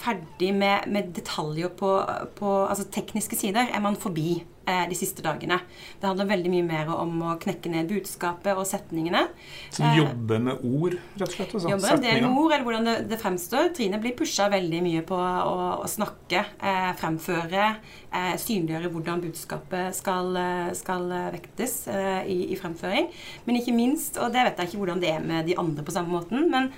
ferdig 0.04 0.54
med, 0.56 0.90
med 0.92 1.14
detaljer 1.16 1.72
på, 1.80 1.94
på, 2.38 2.56
altså 2.68 2.88
tekniske 2.92 3.40
sider, 3.40 3.70
er 3.72 3.84
man 3.84 3.96
forbi 4.00 4.44
eh, 4.68 4.84
de 4.90 4.98
siste 4.98 5.24
dagene. 5.24 5.60
Det 6.00 6.08
handler 6.08 6.30
veldig 6.30 6.52
mye 6.52 6.66
mer 6.68 6.92
om 6.94 7.22
å 7.30 7.36
knekke 7.42 7.72
ned 7.72 7.90
budskapet 7.92 8.58
og 8.58 8.68
setningene. 8.68 9.26
Så 9.74 9.86
eh, 9.86 10.00
jobbe 10.02 10.40
med 10.48 10.64
ord, 10.68 10.98
rett 11.20 11.28
og 11.28 11.36
slett? 11.36 11.56
Altså. 11.56 11.72
Jobbe 11.72 11.92
en 11.96 12.06
del 12.06 12.22
med 12.26 12.40
ord, 12.42 12.56
eller 12.56 12.68
hvordan 12.68 12.90
det, 12.90 12.96
det, 13.12 13.20
fremstår. 13.22 13.72
Trine 13.78 14.00
blir 14.04 14.16
pusha 14.20 14.50
veldig 14.54 14.82
mye 14.86 15.04
på 15.08 15.20
å, 15.20 15.68
å 15.84 15.90
snakke, 15.90 16.46
eh, 16.60 16.90
fremføre, 17.00 17.70
eh, 18.10 18.34
synliggjøre 18.42 18.92
hvordan 18.94 19.24
budskapet 19.24 20.00
skal, 20.00 20.34
eh, 20.40 20.74
skal 20.80 21.08
vektes 21.36 21.78
eh, 21.92 22.20
i, 22.32 22.40
i, 22.52 22.60
fremføring. 22.60 23.12
Men 23.48 23.62
ikke 23.62 23.76
minst, 23.76 24.20
og 24.20 24.34
det 24.36 24.48
vet 24.50 24.60
jeg 24.60 24.72
ikke 24.72 24.84
hvordan 24.84 25.04
det 25.04 25.16
er 25.16 25.24
med 25.24 25.48
de 25.50 25.58
andre 25.60 25.86
på 25.86 25.96
samme 25.96 26.14
måten, 26.14 26.50
men 26.52 26.74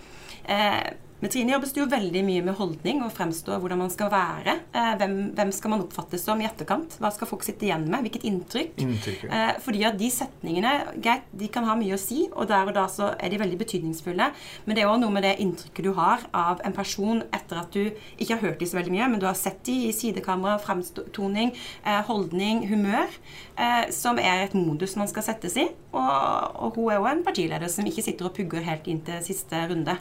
med 1.25 1.33
Trine 1.33 1.55
jobbes 1.55 1.71
det 1.73 1.81
jo 1.81 1.87
veldig 1.89 2.21
mye 2.25 2.41
med 2.45 2.57
holdning 2.59 2.99
og 3.01 3.13
fremstå 3.15 3.57
hvordan 3.61 3.79
man 3.81 3.91
skal 3.93 4.11
være. 4.13 4.53
Eh, 4.75 4.91
hvem, 4.99 5.15
hvem, 5.33 5.51
skal 5.55 5.71
man 5.73 5.83
oppfattes 5.85 6.25
som 6.27 6.41
i 6.41 6.45
etterkant? 6.45 6.97
Hva 7.01 7.09
skal 7.13 7.29
folk 7.29 7.45
sitte 7.45 7.65
igjen 7.65 7.87
med? 7.89 8.05
Hvilket 8.05 8.27
inntrykk? 8.29 8.75
inntrykk 8.83 9.23
ja. 9.25 9.31
eh, 9.31 9.51
fordi 9.65 9.81
at 9.89 9.97
de 9.97 10.09
setningene 10.13 10.73
greit, 11.01 11.25
de 11.33 11.49
kan 11.51 11.65
ha 11.65 11.77
mye 11.79 11.95
å 11.97 12.01
si, 12.01 12.27
og 12.29 12.49
der 12.51 12.69
og 12.69 12.75
da 12.77 12.85
så 12.91 13.09
er 13.17 13.33
de 13.33 13.39
veldig 13.41 13.57
betydningsfulle. 13.63 14.27
Men 14.67 14.77
det 14.77 14.83
er 14.83 14.91
òg 14.91 14.99
noe 15.01 15.15
med 15.15 15.25
det 15.25 15.33
inntrykket 15.41 15.87
du 15.87 15.91
har 15.97 16.27
av 16.35 16.61
en 16.67 16.75
person 16.75 17.23
etter 17.33 17.61
at 17.63 17.73
du 17.73 17.89
ikke 18.21 18.35
har 18.35 18.43
hørt 18.43 18.61
dem 18.61 18.69
så 18.69 18.79
veldig 18.79 18.93
mye, 18.93 19.09
men 19.15 19.23
du 19.23 19.27
har 19.29 19.39
sett 19.39 19.63
dem 19.65 19.87
i 19.87 19.95
sidekamera, 19.95 20.59
fremtoning, 20.61 21.55
eh, 21.87 22.01
holdning, 22.05 22.67
humør, 22.69 23.09
eh, 23.57 23.89
som 23.95 24.21
er 24.21 24.45
et 24.45 24.57
modus 24.57 24.93
man 24.99 25.09
skal 25.09 25.25
settes 25.25 25.57
i. 25.57 25.65
Og, 25.95 26.61
og 26.67 26.77
hun 26.77 26.91
er 26.91 27.01
òg 27.01 27.11
en 27.15 27.25
partileder 27.25 27.71
som 27.71 27.87
ikke 27.87 28.05
sitter 28.05 28.29
og 28.29 28.37
pugger 28.37 28.65
helt 28.67 28.85
inn 28.91 29.01
til 29.07 29.25
siste 29.25 29.65
runde. 29.71 29.97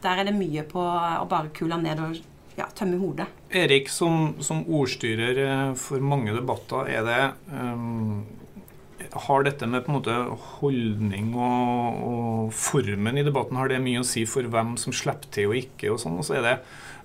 Der 0.00 0.20
er 0.20 0.28
det 0.28 0.36
mye 0.36 0.64
på 0.68 0.80
å 0.80 1.26
bare 1.28 1.52
kule 1.56 1.76
ned 1.80 2.00
og 2.02 2.18
ja, 2.58 2.66
tømme 2.76 2.98
hodet. 3.00 3.28
Erik, 3.50 3.88
som, 3.92 4.34
som, 4.44 4.62
ordstyrer 4.68 5.40
eh, 5.44 5.72
for 5.80 6.02
mange 6.04 6.34
debatter, 6.36 6.90
er 6.90 7.06
det 7.06 7.20
um, 7.52 8.22
Har 9.26 9.46
dette 9.46 9.66
med 9.66 9.84
på 9.84 9.90
en 9.90 9.96
måte 9.96 10.16
holdning 10.60 11.32
og, 11.34 12.02
og, 12.10 12.52
formen 12.54 13.18
i 13.18 13.24
debatten 13.26 13.58
har 13.58 13.72
det 13.72 13.80
mye 13.82 14.02
å 14.02 14.06
si 14.06 14.26
for 14.28 14.46
hvem 14.46 14.76
som 14.78 14.94
slipper 14.94 15.32
til 15.34 15.50
og 15.50 15.58
ikke? 15.58 15.90
og 15.94 15.98
sånn, 16.02 16.20
og 16.20 16.26
så 16.28 16.38
er 16.38 16.46
det 16.46 16.56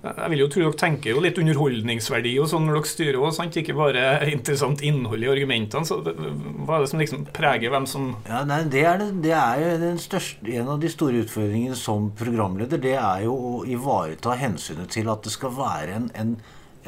jeg 0.03 0.31
vil 0.31 0.41
jo 0.43 0.47
tro 0.51 0.63
dere 0.65 0.77
tenker 0.79 1.13
jo 1.13 1.21
litt 1.23 1.39
underholdningsverdi 1.41 2.33
og 2.41 2.49
sånn 2.51 2.67
når 2.67 2.79
dere 2.79 2.89
styrer 2.91 3.19
òg, 3.21 3.39
ikke 3.61 3.77
bare 3.77 4.03
interessant 4.29 4.83
innhold 4.85 5.25
i 5.25 5.31
argumentene. 5.31 5.87
så 5.87 5.99
Hva 6.03 6.77
er 6.77 6.83
det 6.85 6.91
som 6.91 7.01
liksom 7.01 7.25
preger 7.35 7.73
hvem 7.73 7.87
som 7.89 8.11
Ja, 8.27 8.43
nei, 8.47 8.63
Det 8.69 8.83
er, 8.85 9.01
det, 9.01 9.09
det 9.25 9.33
er 9.37 9.97
største, 10.01 10.45
en 10.59 10.73
av 10.75 10.83
de 10.83 10.91
store 10.91 11.23
utfordringene 11.25 11.77
som 11.79 12.11
programleder. 12.17 12.81
Det 12.81 12.97
er 12.99 13.25
jo 13.25 13.35
å 13.35 13.55
ivareta 13.65 14.37
hensynet 14.39 14.93
til 14.93 15.09
at 15.11 15.25
det 15.25 15.33
skal 15.33 15.55
være 15.55 15.97
en, 15.99 16.11
en 16.13 16.37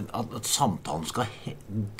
at, 0.06 0.34
at 0.38 0.48
samtalen 0.48 1.06
skal 1.08 1.28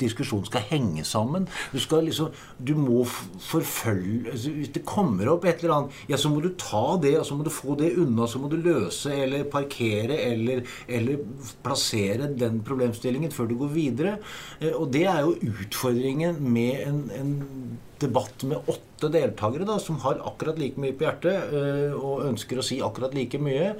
diskusjonen 0.00 0.46
skal 0.48 0.66
henge 0.70 1.04
sammen. 1.06 1.48
Du 1.72 1.78
skal 1.82 2.06
liksom 2.08 2.32
Du 2.58 2.74
må 2.78 3.04
forfølge 3.04 4.32
altså, 4.32 4.52
Hvis 4.54 4.72
det 4.74 4.84
kommer 4.88 5.30
opp 5.32 5.46
et 5.48 5.62
eller 5.62 5.74
annet, 5.76 6.00
ja, 6.10 6.18
så 6.20 6.30
må 6.32 6.42
du 6.44 6.50
ta 6.58 6.98
det, 7.02 7.14
og 7.20 7.26
så 7.26 7.36
må 7.38 7.46
du 7.46 7.52
få 7.52 7.76
det 7.78 7.94
unna. 7.98 8.26
Så 8.28 8.40
må 8.42 8.50
du 8.50 8.56
løse 8.56 9.14
eller 9.14 9.48
parkere 9.50 10.18
eller, 10.28 10.64
eller 10.88 11.22
plassere 11.64 12.30
den 12.38 12.62
problemstillingen 12.66 13.34
før 13.34 13.50
du 13.50 13.56
går 13.62 13.72
videre. 13.74 14.18
Eh, 14.60 14.74
og 14.74 14.92
det 14.94 15.06
er 15.10 15.24
jo 15.26 15.36
utfordringen 15.52 16.42
med 16.52 16.84
en, 16.86 17.02
en 17.18 17.32
debatt 18.02 18.44
med 18.46 18.62
åtte 18.66 18.87
deltakere 19.06 19.66
da, 19.68 19.78
som 19.78 20.00
har 20.02 20.18
akkurat 20.26 20.58
like 20.58 20.80
mye 20.82 20.96
på 20.98 21.06
hjertet 21.06 21.54
øh, 21.54 21.94
og 21.94 22.26
ønsker 22.26 22.58
å 22.58 22.66
si 22.66 22.80
akkurat 22.82 23.14
like 23.14 23.38
mye. 23.38 23.76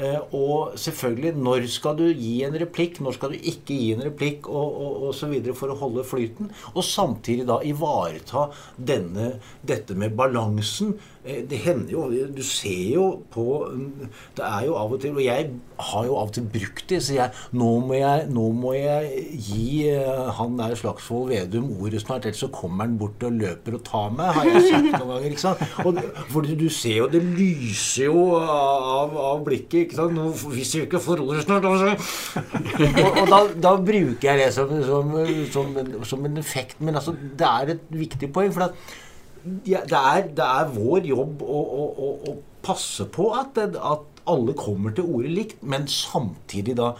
Eh, 0.00 0.18
og 0.32 0.72
selvfølgelig, 0.80 1.34
når 1.36 1.66
skal 1.68 1.98
du 1.98 2.06
gi 2.08 2.38
en 2.46 2.56
replikk, 2.56 3.02
når 3.04 3.18
skal 3.18 3.34
du 3.34 3.48
ikke 3.52 3.76
gi 3.76 3.90
en 3.92 4.04
replikk, 4.06 4.48
og, 4.48 4.78
og, 4.80 5.10
så 5.16 5.28
videre 5.28 5.56
for 5.58 5.72
å 5.72 5.76
holde 5.76 6.06
flyten. 6.08 6.48
Og 6.72 6.86
samtidig 6.86 7.44
da 7.50 7.60
ivareta 7.68 8.48
denne, 8.78 9.34
dette 9.68 9.96
med 9.98 10.16
balansen 10.16 10.96
Eh, 11.24 11.44
det 11.46 11.58
hender 11.62 11.92
jo 11.92 12.08
Du 12.34 12.42
ser 12.42 12.94
jo 12.94 13.04
på 13.30 13.44
Det 14.34 14.42
er 14.42 14.64
jo 14.66 14.74
av 14.74 14.90
og 14.90 14.98
til 15.04 15.14
Og 15.14 15.22
jeg 15.22 15.52
har 15.78 16.06
jo 16.08 16.16
av 16.18 16.30
og 16.30 16.34
til 16.34 16.48
brukt 16.50 16.88
det. 16.90 16.98
Så 17.02 17.14
jeg 17.14 17.30
nå 17.54 17.68
må 17.86 17.94
jeg, 17.94 18.26
nå 18.30 18.48
må 18.54 18.72
jeg 18.74 19.22
gi 19.38 19.88
eh, 19.90 20.30
han 20.38 20.58
der 20.58 20.74
Slagsvold 20.78 21.30
Vedum 21.30 21.70
ordet 21.78 22.02
snart, 22.02 22.26
ellers 22.26 22.42
så 22.42 22.48
kommer 22.54 22.86
han 22.86 22.98
bort 22.98 23.22
og 23.26 23.34
løper 23.38 23.76
og 23.78 23.84
tar 23.86 24.12
meg, 24.14 24.30
har 24.36 24.48
jeg 24.48 24.61
sagt 24.66 24.88
noen 24.88 25.12
ganger. 25.12 25.28
ikke 25.30 25.42
sant? 25.42 25.62
Og, 25.84 26.00
for 26.32 26.46
du 26.46 26.66
ser 26.72 26.96
jo 27.02 27.08
Det 27.12 27.22
lyser 27.22 28.08
jo 28.08 28.24
av, 28.38 29.16
av 29.32 29.44
blikket. 29.46 29.86
ikke 29.86 29.98
sant? 29.98 30.16
Nå, 30.16 30.28
hvis 30.54 30.74
vi 30.76 30.84
ikke 30.86 31.02
får 31.02 31.22
ordet 31.24 31.46
snart 31.46 31.68
altså. 31.68 31.94
Og, 33.02 33.22
og 33.22 33.30
da, 33.30 33.40
da, 33.68 33.76
bruker 33.82 34.28
jeg 34.30 34.42
det 34.42 34.50
som, 34.56 34.74
som, 34.86 35.16
som, 35.54 35.72
som, 36.08 36.28
en 36.28 36.42
effekt. 36.42 36.80
Men 36.80 37.00
altså, 37.00 37.14
det 37.14 37.48
er 37.48 37.74
et 37.76 37.88
viktig 38.02 38.32
poeng. 38.34 38.52
for 38.54 38.68
at 38.68 38.76
ja, 39.66 39.82
det, 39.88 39.98
er, 39.98 40.28
det, 40.36 40.46
er, 40.46 40.70
vår 40.70 41.08
jobb 41.10 41.42
å, 41.42 41.60
å, 41.82 42.10
å, 42.30 42.36
passe 42.62 43.08
på 43.10 43.32
at, 43.34 43.58
at, 43.58 44.08
alle 44.30 44.52
kommer 44.54 44.92
til 44.94 45.08
orde 45.10 45.32
likt, 45.34 45.56
men 45.66 45.88
samtidig 45.90 46.76
da 46.78 46.92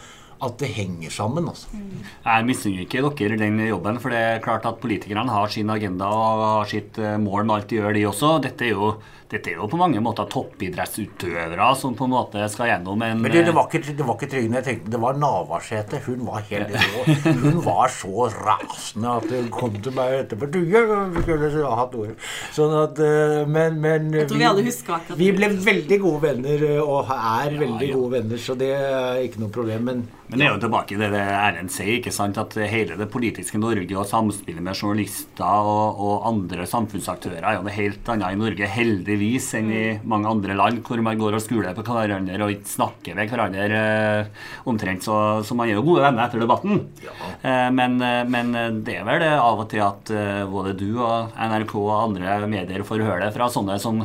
at 0.43 0.59
det 0.61 0.71
henger 0.75 1.13
sammen. 1.15 1.47
Altså. 1.49 1.81
Jeg 2.25 2.47
misunner 2.49 2.85
ikke 2.85 3.03
dere 3.19 3.39
den 3.41 3.61
jobben, 3.67 4.01
for 4.03 4.15
det 4.15 4.21
er 4.21 4.43
klart 4.45 4.67
at 4.69 4.81
politikerne 4.83 5.31
har 5.31 5.53
sin 5.53 5.71
agenda 5.71 6.09
og 6.11 6.43
har 6.43 6.71
sitt 6.73 6.99
eh, 6.99 7.19
mål 7.23 7.47
med 7.47 7.57
alt 7.57 7.71
de 7.71 7.79
gjør, 7.81 7.97
de 7.97 8.07
også. 8.11 8.33
Dette 8.43 8.67
er 8.67 8.75
jo 8.75 8.93
dette 9.33 9.49
er 9.49 9.57
jo 9.57 9.67
på 9.71 9.79
mange 9.81 10.01
måter 10.05 10.27
toppidrettsutøvere 10.29 11.71
som 11.81 11.95
på 11.97 12.05
en 12.05 12.13
måte 12.13 12.45
skal 12.53 12.69
gjennom 12.69 13.01
en 13.07 13.23
Men 13.23 13.33
det, 13.33 13.47
det 13.47 13.55
var 13.57 13.69
ikke, 13.71 13.95
det 13.97 14.05
var 14.05 14.19
ikke 14.19 14.29
Trygve 14.33 14.59
jeg 14.59 14.67
tenkte, 14.67 14.93
det 14.93 15.01
var 15.01 15.17
Navarsete. 15.21 16.01
Hun 16.05 16.27
var 16.27 16.45
helt 16.51 16.75
rå. 16.77 17.05
Hun 17.43 17.61
var 17.65 17.93
så 17.93 18.29
rasende 18.33 19.15
at 19.23 19.33
hun 19.33 19.49
kom 19.55 19.79
til 19.81 19.97
meg 19.97 20.19
etterpå 20.23 20.49
du, 20.53 20.61
skulle 20.69 21.65
ha 21.65 21.79
hatt 21.81 21.97
ordet. 21.97 22.17
Sånn 22.53 22.75
at, 22.77 23.01
eh, 23.01 23.43
men, 23.49 23.79
men 23.81 24.11
vi, 24.13 24.25
vi, 24.37 24.75
vi, 25.21 25.31
ble 25.37 25.51
veldig 25.65 25.99
gode 26.03 26.23
venner, 26.27 26.67
eh, 26.69 26.81
og 26.83 27.09
er 27.13 27.57
veldig 27.57 27.89
ja, 27.89 27.91
ja. 27.91 27.97
gode 27.97 28.19
venner, 28.19 28.41
så 28.41 28.57
det 28.59 28.71
er 28.77 29.23
ikke 29.25 29.43
noe 29.43 29.55
problem. 29.55 29.89
Men, 29.89 30.05
men 30.29 30.41
det 30.41 30.49
er 30.49 30.55
jo 30.55 30.63
tilbake 30.67 30.97
til 30.97 31.17
det 31.17 31.25
Erlend 31.39 31.73
sier, 31.73 31.95
ikke 31.99 32.13
sant? 32.15 32.41
at 32.41 32.57
hele 32.69 32.97
det 33.01 33.09
politiske 33.13 33.61
Norge 33.61 33.97
og 33.97 34.09
samspillet 34.09 34.65
med 34.65 34.77
journalister 34.77 35.73
og, 35.73 36.01
og 36.05 36.29
andre 36.31 36.69
samfunnsaktører 36.69 37.45
er 37.45 37.59
jo 37.59 37.65
noe 37.67 37.77
helt 37.77 38.13
annet 38.13 38.37
i 38.37 38.41
Norge, 38.41 38.71
heldigvis 38.77 39.22
vis 39.23 39.49
enn 39.59 39.71
i 39.73 39.85
mange 40.09 40.31
andre 40.31 40.57
land, 40.59 40.83
hvor 40.87 41.01
man 41.05 41.21
går 41.21 41.39
og 41.39 41.45
skuler 41.45 41.77
på 41.77 41.85
hverandre 41.87 42.41
og 42.43 42.55
ikke 42.55 42.73
snakker 42.75 43.19
med 43.19 43.33
hverandre 43.33 43.79
eh, 43.79 44.45
omtrent. 44.71 45.07
Så, 45.07 45.17
så, 45.47 45.57
man 45.59 45.71
er 45.71 45.79
jo 45.79 45.87
gode 45.87 46.05
venner 46.05 46.27
etter 46.27 46.43
debatten. 46.43 46.85
Ja. 47.05 47.17
Eh, 47.41 47.71
men, 47.75 47.99
eh, 48.03 48.23
men, 48.29 48.53
det 48.85 48.99
er 48.99 49.09
vel 49.09 49.23
det 49.23 49.33
av 49.39 49.65
og 49.65 49.69
til 49.73 49.85
at 49.85 50.13
både 50.51 50.77
du 50.79 50.89
og 50.99 51.35
NRK 51.39 51.75
og 51.81 51.97
andre 51.97 52.39
medier 52.51 52.87
får 52.87 53.07
høre 53.07 53.27
det 53.27 53.35
fra 53.37 53.51
sånne 53.53 53.79
som 53.83 54.03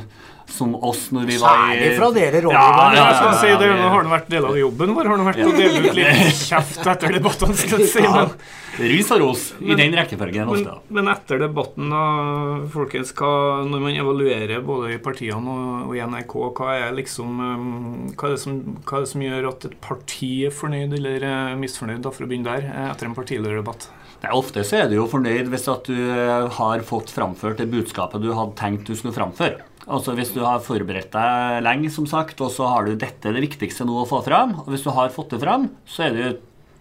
som 0.51 0.75
oss 0.75 1.10
når 1.16 1.27
vi 1.27 1.38
var 1.42 1.72
i 1.72 1.77
Særlig 1.77 1.89
fra 1.98 2.10
dere 2.16 2.42
rådgiverne. 2.46 2.96
Ja, 2.96 3.10
ja, 3.12 3.25
ja, 3.25 3.34
si 3.42 3.50
det, 3.51 3.68
nå 3.80 3.89
har 3.92 4.06
det 4.06 4.13
vært 4.13 4.32
del 4.32 4.48
av 4.48 4.58
jobben 4.60 4.94
vår. 4.96 5.10
Har 5.12 5.22
det 5.22 5.27
vært 5.27 5.44
å 5.44 5.51
dele 5.58 5.82
ut 5.84 5.98
litt 5.98 6.39
kjeft 6.50 6.88
etter 6.94 7.18
debattene, 7.18 7.58
skal 7.60 7.84
jeg 7.84 7.92
si. 7.92 8.06
Men, 8.08 8.34
Rys 8.77 9.10
og 9.16 9.22
ros 9.24 9.44
i 9.58 9.74
den 9.74 9.96
rekkefølgen 9.98 10.51
Men, 10.51 10.66
men, 10.94 11.08
etter 11.10 11.42
debatten, 11.42 11.89
da, 11.89 12.01
folkens, 12.70 13.13
hva, 13.18 13.32
når 13.66 13.86
man 13.88 14.00
evaluerer 14.04 14.62
både 14.66 14.94
i 14.94 15.00
partiene 15.01 15.56
og, 15.56 15.88
og 15.89 15.96
i 15.98 16.04
NRK, 16.06 16.36
hva 16.60 16.75
er, 16.75 16.92
liksom, 17.00 17.39
um, 17.42 17.70
hva, 18.13 18.32
er 18.32 18.42
som, 18.42 18.60
hva 18.84 19.00
er 19.00 19.08
det 19.08 19.12
som 19.13 19.24
gjør 19.25 19.50
at 19.50 19.70
et 19.72 19.77
parti 19.82 20.32
er 20.46 20.54
fornøyd 20.54 20.94
eller 21.00 21.25
eh, 21.25 21.56
misfornøyd, 21.58 22.04
da, 22.06 22.13
for 22.13 22.27
å 22.27 22.30
begynne 22.30 22.54
der, 22.54 22.70
eh, 22.70 22.92
etter 22.92 23.10
en 23.10 23.18
partilederdebatt? 23.18 23.89
Nei, 24.22 24.34
Ofte 24.34 24.63
så 24.66 24.84
er 24.84 24.89
du 24.89 24.98
jo 24.98 25.08
fornøyd 25.10 25.50
hvis 25.51 25.68
at 25.74 25.89
du 25.89 25.98
eh, 25.98 26.48
har 26.58 26.86
fått 26.86 27.13
framført 27.13 27.62
det 27.62 27.70
budskapet 27.74 28.22
du 28.24 28.32
hadde 28.34 28.58
tenkt 28.60 28.89
du 28.89 28.98
skulle 28.98 29.16
framføre. 29.16 29.66
Altså 29.88 30.12
Hvis 30.17 30.34
du 30.36 30.41
har 30.44 30.60
forberedt 30.63 31.13
deg 31.13 31.62
lenge, 31.63 31.91
som 31.94 32.08
sagt, 32.10 32.41
og 32.44 32.51
så 32.51 32.67
har 32.67 32.88
du 32.88 32.98
dette 33.00 33.32
det 33.32 33.44
viktigste 33.46 33.88
nå 33.88 34.01
å 34.01 34.10
få 34.10 34.20
fram, 34.25 34.58
og 34.65 34.67
hvis 34.74 34.84
du 34.84 34.91
har 34.91 35.13
fått 35.15 35.32
det 35.32 35.39
fram, 35.46 35.70
så 35.88 36.10
er 36.10 36.17
du 36.17 36.24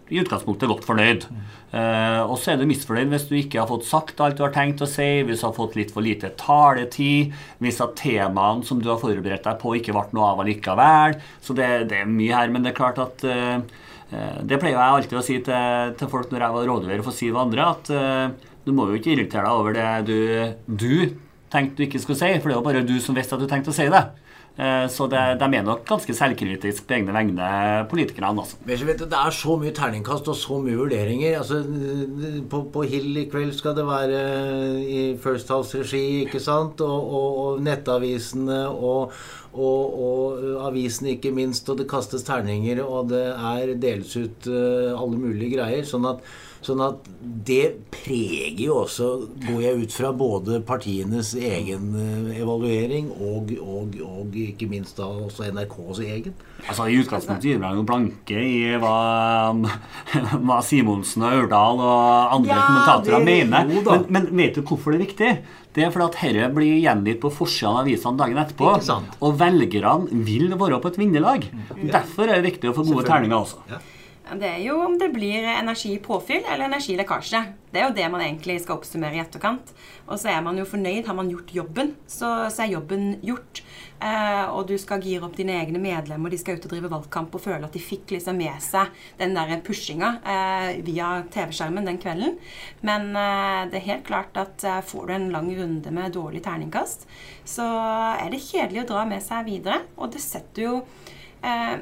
i 0.07 0.19
utgangspunktet 0.21 0.69
godt 0.71 0.85
fornøyd. 0.87 1.25
Mm. 1.27 1.39
Uh, 1.67 2.21
og 2.31 2.37
så 2.39 2.53
er 2.53 2.59
du 2.59 2.67
misfornøyd 2.69 3.11
hvis 3.11 3.25
du 3.27 3.33
ikke 3.39 3.59
har 3.59 3.67
fått 3.67 3.87
sagt 3.87 4.21
alt 4.23 4.37
du 4.39 4.43
har 4.45 4.53
tenkt 4.55 4.83
å 4.83 4.87
si, 4.87 5.07
hvis 5.27 5.43
du 5.43 5.47
har 5.49 5.55
fått 5.55 5.75
litt 5.79 5.91
for 5.91 6.05
lite 6.05 6.31
taletid, 6.39 7.35
hvis 7.63 7.81
at 7.83 7.97
temaene 7.99 8.63
som 8.67 8.79
du 8.79 8.87
har 8.91 9.01
forberedt 9.01 9.47
deg 9.47 9.59
på, 9.59 9.75
ikke 9.75 9.95
ble 9.95 10.05
noe 10.15 10.31
av 10.31 10.43
allikevel. 10.43 11.17
Så 11.43 11.55
det, 11.57 11.69
det, 11.91 12.03
er 12.03 12.11
mye 12.11 12.39
her. 12.39 12.51
Men 12.53 12.63
det 12.63 12.71
er 12.71 12.79
klart 12.79 13.01
at 13.03 13.27
uh, 13.27 13.59
Det 14.07 14.55
pleier 14.55 14.77
jeg 14.77 14.97
alltid 14.97 15.19
å 15.19 15.25
si 15.25 15.39
til, 15.43 15.95
til 15.99 16.11
folk 16.11 16.31
når 16.31 16.45
jeg 16.45 16.55
var 16.55 16.69
rådgiver 16.71 17.01
for 17.03 17.15
Siv 17.15 17.33
og 17.35 17.41
andre, 17.43 17.71
at 17.75 17.91
uh, 17.91 18.53
du 18.63 18.71
må 18.75 18.87
jo 18.87 18.99
ikke 18.99 19.13
irritere 19.15 19.47
deg 19.47 19.59
over 19.59 19.75
det 19.75 19.89
du, 20.07 20.19
du 20.67 20.93
tenkte 21.53 21.79
du 21.79 21.87
ikke 21.87 22.01
skulle 22.03 22.19
si, 22.19 22.31
for 22.41 22.51
det 22.51 22.59
var 22.59 22.65
bare 22.69 22.87
du 22.87 22.97
som 23.03 23.17
visste 23.17 23.37
at 23.37 23.43
du 23.43 23.49
tenkte 23.49 23.73
å 23.73 23.77
si 23.77 23.87
det. 23.91 24.05
Eh, 24.57 24.87
så 24.89 25.05
det, 25.05 25.19
de 25.37 25.47
er 25.53 25.65
nok 25.65 25.83
ganske 25.85 26.13
selvkritiske 26.17 26.87
på 26.89 26.95
egne 26.95 27.13
vegne, 27.13 27.49
politikerne. 27.91 28.41
Altså. 28.41 28.57
Det 28.65 28.79
er 29.05 29.35
så 29.37 29.57
mye 29.61 29.73
terningkast 29.77 30.31
og 30.33 30.37
så 30.39 30.57
mye 30.63 30.79
vurderinger. 30.79 31.37
Altså, 31.37 31.61
på, 32.49 32.63
på, 32.73 32.85
Hill 32.89 33.21
i 33.21 33.27
kveld 33.29 33.53
skal 33.53 33.77
det 33.77 33.85
være 33.85 34.23
i 34.81 35.03
First 35.21 35.53
House-regi, 35.53 36.23
ikke 36.25 36.41
sant? 36.41 36.81
Og, 36.81 37.13
og, 37.19 37.37
og 37.43 37.61
nettavisene 37.67 38.63
og, 38.71 39.13
og, 39.53 40.01
og 40.07 40.49
avisene, 40.71 41.13
ikke 41.13 41.35
minst. 41.37 41.69
Og 41.69 41.77
det 41.77 41.89
kastes 41.91 42.25
terninger, 42.25 42.81
og 42.81 43.13
det 43.13 43.27
er 43.29 43.77
deles 43.77 44.17
ut 44.17 44.49
alle 44.49 45.21
mulige 45.21 45.53
greier. 45.59 45.85
sånn 45.85 46.09
at 46.09 46.25
Sånn 46.65 46.81
at 46.81 47.05
det 47.47 47.77
preger 47.93 48.63
jo 48.65 48.79
også, 48.81 49.09
går 49.45 49.59
jeg 49.61 49.83
ut 49.83 49.93
fra, 49.93 50.11
både 50.17 50.59
partienes 50.65 51.33
egen 51.37 51.91
eh, 51.99 52.39
evaluering 52.41 53.11
og, 53.13 53.51
og, 53.61 53.97
og 54.03 54.37
ikke 54.41 54.69
minst 54.71 54.97
da 54.97 55.07
også 55.27 55.51
NRKs 55.51 56.01
egen. 56.07 56.35
Altså 56.65 56.87
I 56.89 56.97
utgangspunktet 57.03 57.51
gir 57.51 57.61
man 57.61 57.77
jo 57.77 57.85
blanke 57.87 58.41
i 58.41 58.73
hva, 58.81 58.95
hva 60.47 60.59
Simonsen 60.65 61.27
og 61.27 61.43
Aurdal 61.43 61.83
og 61.83 62.35
andre 62.39 62.55
ja, 62.55 62.63
kommentatorer 62.65 63.27
mener. 63.27 63.71
Men, 63.77 64.07
men, 64.09 64.29
vet 64.41 64.57
du 64.57 64.63
hvorfor 64.65 64.95
det 64.95 64.99
er 64.99 65.05
viktig? 65.05 65.31
Det 65.77 65.85
er 65.85 65.91
fordi 65.93 66.07
at 66.07 66.17
dette 66.17 66.53
blir 66.55 66.79
gjengitt 66.81 67.19
på 67.21 67.29
forsida 67.29 67.69
av 67.69 67.83
avisene 67.83 68.17
dagen 68.17 68.41
etterpå. 68.41 68.71
Og 69.21 69.37
velgerne 69.37 70.23
vil 70.25 70.49
være 70.57 70.81
på 70.81 70.89
et 70.89 70.97
vinnerlag. 71.03 71.45
Mm. 71.53 71.91
Derfor 71.93 72.25
er 72.25 72.39
det 72.39 72.55
viktig 72.55 72.71
å 72.71 72.75
få 72.79 72.87
gode 72.87 73.05
terninger 73.05 73.37
også. 73.37 73.61
Ja. 73.69 73.83
Det 74.35 74.47
er 74.49 74.59
jo 74.65 74.81
om 74.83 74.97
det 74.99 75.07
blir 75.15 75.45
energipåfyll 75.47 76.43
eller 76.43 76.67
energilekkasje. 76.67 77.39
Det 77.71 77.79
er 77.79 77.85
jo 77.87 77.95
det 77.95 78.07
man 78.11 78.23
egentlig 78.23 78.57
skal 78.63 78.75
oppsummere 78.75 79.15
i 79.15 79.21
etterkant. 79.21 79.71
Og 80.07 80.19
så 80.19 80.31
er 80.33 80.41
man 80.43 80.57
jo 80.59 80.65
fornøyd. 80.67 81.05
Har 81.07 81.15
man 81.15 81.29
gjort 81.31 81.53
jobben, 81.55 81.93
så, 82.09 82.49
så 82.51 82.65
er 82.65 82.73
jobben 82.73 83.05
gjort. 83.23 83.61
Eh, 83.97 84.43
og 84.51 84.67
du 84.69 84.75
skal 84.81 85.01
gire 85.01 85.25
opp 85.25 85.37
dine 85.39 85.55
egne 85.57 85.79
medlemmer, 85.81 86.29
de 86.29 86.37
skal 86.37 86.59
ut 86.59 86.67
og 86.67 86.73
drive 86.73 86.91
valgkamp 86.91 87.33
og 87.33 87.41
føle 87.41 87.65
at 87.65 87.73
de 87.73 87.81
fikk 87.81 88.13
liksom 88.13 88.37
med 88.37 88.59
seg 88.61 88.91
den 89.17 89.33
der 89.33 89.55
pushinga 89.65 90.11
eh, 90.21 90.67
via 90.85 91.09
TV-skjermen 91.33 91.87
den 91.87 91.97
kvelden. 92.03 92.37
Men 92.85 93.09
eh, 93.17 93.63
det 93.71 93.81
er 93.81 93.89
helt 93.89 94.07
klart 94.09 94.37
at 94.37 94.67
eh, 94.67 94.83
får 94.85 95.07
du 95.07 95.15
en 95.15 95.29
lang 95.33 95.49
runde 95.57 95.93
med 95.95 96.13
dårlig 96.17 96.43
terningkast, 96.45 97.07
så 97.47 97.65
er 98.17 98.29
det 98.33 98.43
kjedelig 98.45 98.85
å 98.85 98.89
dra 98.93 99.05
med 99.09 99.23
seg 99.25 99.47
videre. 99.49 99.81
Og 99.97 100.13
det 100.13 100.21
setter 100.21 100.67
jo 100.67 100.75
eh, 101.41 101.77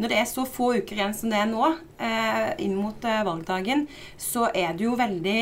når 0.00 0.12
det 0.12 0.18
er 0.20 0.28
så 0.28 0.46
få 0.48 0.72
uker 0.80 0.96
igjen 0.96 1.16
som 1.16 1.32
det 1.32 1.40
er 1.40 1.48
nå, 1.50 1.72
eh, 2.00 2.50
inn 2.64 2.76
mot 2.78 3.04
eh, 3.04 3.22
valgdagen, 3.26 3.86
så 4.20 4.48
er 4.54 4.72
du 4.76 4.88
jo 4.90 5.00
veldig 5.00 5.40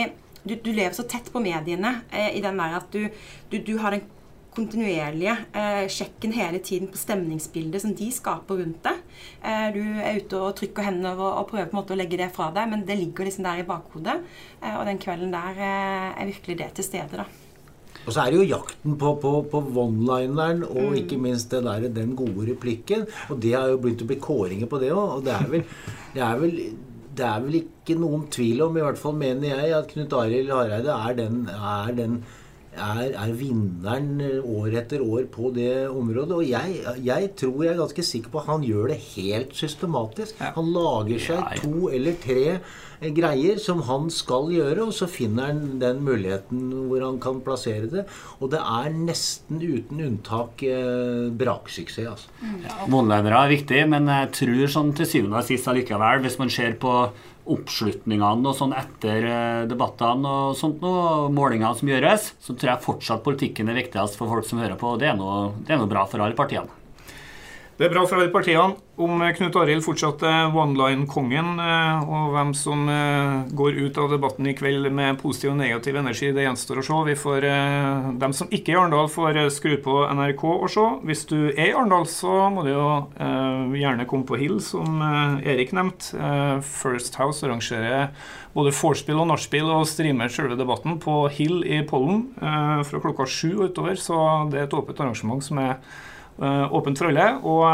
Du, 0.49 0.55
du 0.55 0.71
lever 0.73 0.95
så 0.97 1.03
tett 1.05 1.27
på 1.33 1.41
mediene 1.43 1.91
eh, 2.15 2.31
i 2.39 2.41
den 2.41 2.57
der 2.57 2.77
at 2.79 2.87
du, 2.95 3.11
du, 3.51 3.59
du 3.59 3.75
har 3.83 3.93
den 3.93 4.05
kontinuerlige 4.59 5.35
eh, 5.53 5.85
sjekken 5.93 6.33
hele 6.33 6.61
tiden 6.65 6.89
på 6.91 6.99
stemningsbildet 6.99 7.83
som 7.83 7.93
de 7.99 8.09
skaper 8.15 8.63
rundt 8.63 8.81
deg. 8.87 9.03
Eh, 9.43 9.67
du 9.75 9.83
er 9.83 10.23
ute 10.23 10.41
og 10.41 10.55
trykker 10.59 10.89
hender 10.89 11.19
og, 11.19 11.43
og, 11.43 11.51
prøver 11.51 11.69
på 11.69 11.77
en 11.77 11.81
måte 11.83 11.95
å 11.95 11.99
legge 12.01 12.21
det 12.21 12.31
fra 12.35 12.49
deg, 12.55 12.71
men 12.73 12.87
det 12.89 12.97
ligger 12.99 13.29
liksom 13.29 13.47
der 13.47 13.63
i 13.63 13.69
bakhodet. 13.69 14.17
Eh, 14.63 14.79
og 14.79 14.87
den 14.89 15.03
kvelden 15.03 15.35
der 15.35 15.61
er 15.69 16.25
virkelig 16.31 16.59
det 16.63 16.73
til 16.79 16.89
stede, 16.89 17.23
da. 17.23 17.48
Og 18.09 18.15
så 18.15 18.25
er 18.25 18.33
det 18.33 18.41
jo 18.41 18.49
jakten 18.57 18.97
på, 18.97 19.13
på, 19.21 19.33
på 19.53 19.61
one-lineren 19.83 20.65
og 20.65 20.95
mm. 20.95 20.99
ikke 21.03 21.21
minst 21.21 21.53
det 21.53 21.61
der, 21.67 21.89
den 21.93 22.17
gode 22.17 22.49
replikken. 22.49 23.05
Og 23.29 23.43
det 23.45 23.53
har 23.53 23.69
jo 23.69 23.81
begynt 23.83 24.05
å 24.07 24.09
bli 24.09 24.21
kåringer 24.25 24.71
på 24.71 24.81
det 24.81 24.95
òg. 24.95 25.19
Og 25.19 25.27
det 25.29 25.35
er, 25.37 25.47
vel, 25.53 25.67
det, 26.15 26.25
er 26.25 26.41
vel, 26.41 26.59
det 27.21 27.29
er 27.29 27.45
vel 27.45 27.61
ikke 27.61 27.99
noen 28.01 28.27
tvil 28.33 28.65
om, 28.65 28.81
i 28.81 28.87
hvert 28.87 29.01
fall 29.01 29.17
mener 29.21 29.53
jeg, 29.53 29.77
at 29.77 29.93
Knut 29.93 30.17
Arild 30.17 30.55
Hareide 30.57 30.97
er 30.97 31.19
den, 31.21 31.41
er 31.53 31.97
den 32.01 32.21
er, 32.79 33.13
er, 33.13 33.33
vinneren 33.37 34.23
år 34.41 34.77
etter 34.81 35.05
år 35.05 35.29
på 35.33 35.53
det 35.53 35.89
området. 35.91 36.37
Og 36.39 36.45
jeg, 36.49 36.81
jeg, 37.05 37.31
tror 37.37 37.65
jeg 37.65 37.75
er 37.75 37.81
ganske 37.83 38.05
sikker 38.07 38.33
på 38.33 38.41
at 38.41 38.53
han 38.55 38.67
gjør 38.67 38.93
det 38.95 39.01
helt 39.13 39.57
systematisk. 39.59 40.41
Han 40.57 40.73
lager 40.73 41.25
seg 41.29 41.65
to 41.65 41.91
eller 41.93 42.17
tre 42.23 42.43
greier 43.01 43.61
som 43.63 43.83
han 43.87 44.09
skal 44.13 44.51
gjøre, 44.53 44.89
og 44.89 44.95
så 44.97 45.09
finner 45.11 45.53
han 45.53 45.79
den 45.83 46.03
muligheten 46.07 46.67
hvor 46.89 47.05
han 47.05 47.21
kan 47.23 47.41
plassere 47.45 47.89
det. 47.93 48.05
Og 48.43 48.53
det 48.53 48.61
er 48.61 48.93
nesten 48.95 49.63
uten 49.63 50.03
unntak 50.09 50.63
eh, 50.67 51.29
braksuksess. 51.39 52.13
Altså. 52.13 52.37
Mm. 52.43 52.61
Ja, 52.67 52.77
Målledere 52.91 53.43
er 53.43 53.55
viktig, 53.55 53.83
men 53.95 54.11
jeg 54.13 54.31
tror 54.41 54.77
sånn 54.77 54.95
til 54.99 55.11
syvende 55.11 55.43
og 55.43 55.49
sist 55.49 55.69
allikevel, 55.71 56.23
hvis 56.25 56.39
man 56.41 56.53
ser 56.53 56.79
på 56.81 56.95
oppslutningene 57.49 58.51
og 58.51 58.57
sånn 58.57 58.75
etter 58.77 59.25
eh, 59.25 59.63
debattene 59.71 60.29
og 60.29 60.59
sånt 60.59 60.83
noe, 60.85 61.29
målingene 61.33 61.73
som 61.79 61.91
gjøres, 61.91 62.33
så 62.45 62.55
tror 62.55 62.75
jeg 62.75 62.85
fortsatt 62.85 63.25
politikken 63.25 63.71
er 63.71 63.81
viktigst 63.81 64.19
for 64.21 64.31
folk 64.31 64.49
som 64.49 64.61
hører 64.63 64.77
på. 64.81 64.95
og 64.95 65.01
Det 65.01 65.13
er 65.13 65.17
noe, 65.19 65.55
det 65.65 65.75
er 65.75 65.81
noe 65.81 65.91
bra 65.91 66.05
for 66.11 66.25
alle 66.25 66.37
partiene. 66.39 66.78
Det 67.79 67.87
er 67.87 67.93
bra 67.93 68.01
fra 68.11 68.17
alle 68.19 68.33
partiene. 68.35 68.75
Om 68.99 69.21
Knut 69.37 69.55
Arild 69.61 69.85
fortsatt 69.87 70.25
er 70.27 70.49
one-line-kongen, 70.51 71.61
eh, 71.63 72.09
og 72.11 72.33
hvem 72.35 72.49
som 72.59 72.81
eh, 72.91 73.45
går 73.55 73.77
ut 73.85 74.01
av 74.03 74.09
debatten 74.11 74.49
i 74.51 74.55
kveld 74.59 74.89
med 74.91 75.21
positiv 75.21 75.53
og 75.53 75.61
negativ 75.61 76.01
energi, 76.01 76.33
det 76.35 76.43
gjenstår 76.43 76.81
å 76.81 76.85
se. 76.89 76.97
Vi 77.07 77.15
får, 77.21 77.47
eh, 77.47 78.09
dem 78.19 78.35
som 78.35 78.51
ikke 78.51 78.73
er 78.73 78.75
i 78.75 78.81
Arendal, 78.81 79.07
får 79.15 79.39
skru 79.55 79.77
på 79.85 79.95
NRK 80.11 80.43
og 80.57 80.67
se. 80.75 80.89
Hvis 81.07 81.23
du 81.31 81.37
er 81.53 81.69
i 81.69 81.77
Arendal, 81.77 82.09
så 82.11 82.49
må 82.51 82.67
du 82.67 82.73
jo 82.73 82.89
gjerne 83.79 84.09
komme 84.11 84.27
på 84.27 84.41
Hill, 84.43 84.59
som 84.59 84.99
Erik 85.47 85.71
nevnte. 85.71 86.19
First 86.67 87.15
House 87.23 87.47
arrangerer 87.47 88.11
både 88.59 88.75
vorspiel 88.75 89.23
og 89.23 89.31
nachspiel 89.31 89.71
og 89.71 89.87
streamer 89.87 90.35
selve 90.35 90.59
debatten 90.59 90.99
på 90.99 91.29
Hill 91.31 91.63
i 91.63 91.85
Pollen 91.87 92.33
fra 92.43 93.03
klokka 93.03 93.29
sju 93.31 93.69
utover, 93.69 93.95
så 93.95 94.51
det 94.51 94.65
er 94.65 94.67
et 94.67 94.79
åpent 94.79 95.07
arrangement 95.07 95.45
som 95.45 95.63
er 95.63 95.77
åpent 96.39 96.99
for 96.99 97.07
alle. 97.11 97.39
Og 97.43 97.65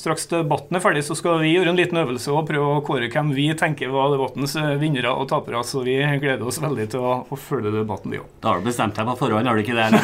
straks 0.00 0.26
debatten 0.30 0.76
er 0.76 0.80
ferdig, 0.84 1.02
så 1.04 1.14
skal 1.18 1.40
vi 1.42 1.54
gjøre 1.54 1.70
en 1.72 1.80
liten 1.80 1.98
øvelse 2.00 2.28
og 2.32 2.48
prøve 2.48 2.68
å 2.76 2.84
kåre 2.86 3.12
hvem 3.12 3.28
vi 3.36 3.46
tenker 3.58 3.88
var 3.92 4.06
debattens 4.14 4.54
vinnere 4.80 5.10
og 5.12 5.28
tapere. 5.32 5.64
Så 5.66 5.76
vi 5.86 5.96
gleder 6.22 6.46
oss 6.46 6.62
veldig 6.62 6.86
til 6.94 7.00
å, 7.04 7.06
å 7.28 7.34
følge 7.38 7.70
debatten, 7.80 8.10
vi 8.14 8.18
òg. 8.22 8.28
Da 8.40 8.46
har 8.52 8.58
du 8.60 8.64
bestemt 8.70 8.96
deg 8.96 9.04
på 9.10 9.20
forhånd, 9.24 9.46
har 9.50 9.56
du 9.56 9.62
ikke 9.64 9.78
det? 9.78 9.88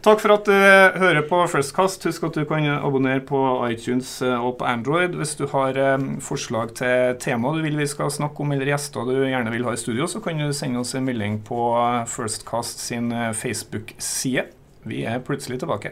Takk 0.00 0.16
for 0.22 0.32
at 0.32 0.46
du 0.48 0.54
hører 0.96 1.26
på 1.28 1.36
Firstcast. 1.52 2.06
Husk 2.08 2.22
at 2.30 2.36
du 2.38 2.46
kan 2.48 2.64
abonnere 2.72 3.20
på 3.28 3.36
iTunes 3.66 4.08
og 4.24 4.56
på 4.62 4.64
Android. 4.64 5.12
Hvis 5.18 5.36
du 5.36 5.44
har 5.52 5.76
forslag 6.24 6.72
til 6.78 7.18
tema 7.20 7.52
du 7.52 7.60
vil 7.60 7.76
vi 7.76 7.84
skal 7.90 8.08
snakke 8.12 8.40
om, 8.40 8.52
eller 8.54 8.70
gjester 8.72 9.04
du 9.04 9.12
gjerne 9.18 9.52
vil 9.52 9.64
ha 9.68 9.72
i 9.76 9.80
studio, 9.80 10.04
så 10.08 10.20
kan 10.24 10.40
du 10.40 10.56
sende 10.56 10.80
oss 10.80 10.94
en 10.96 11.04
melding 11.04 11.44
på 11.44 11.60
Firstcast 12.08 12.80
sin 12.80 13.12
Facebook-side. 13.36 14.59
Vi 14.84 15.02
er 15.04 15.18
plutselig 15.18 15.58
tilbake. 15.58 15.90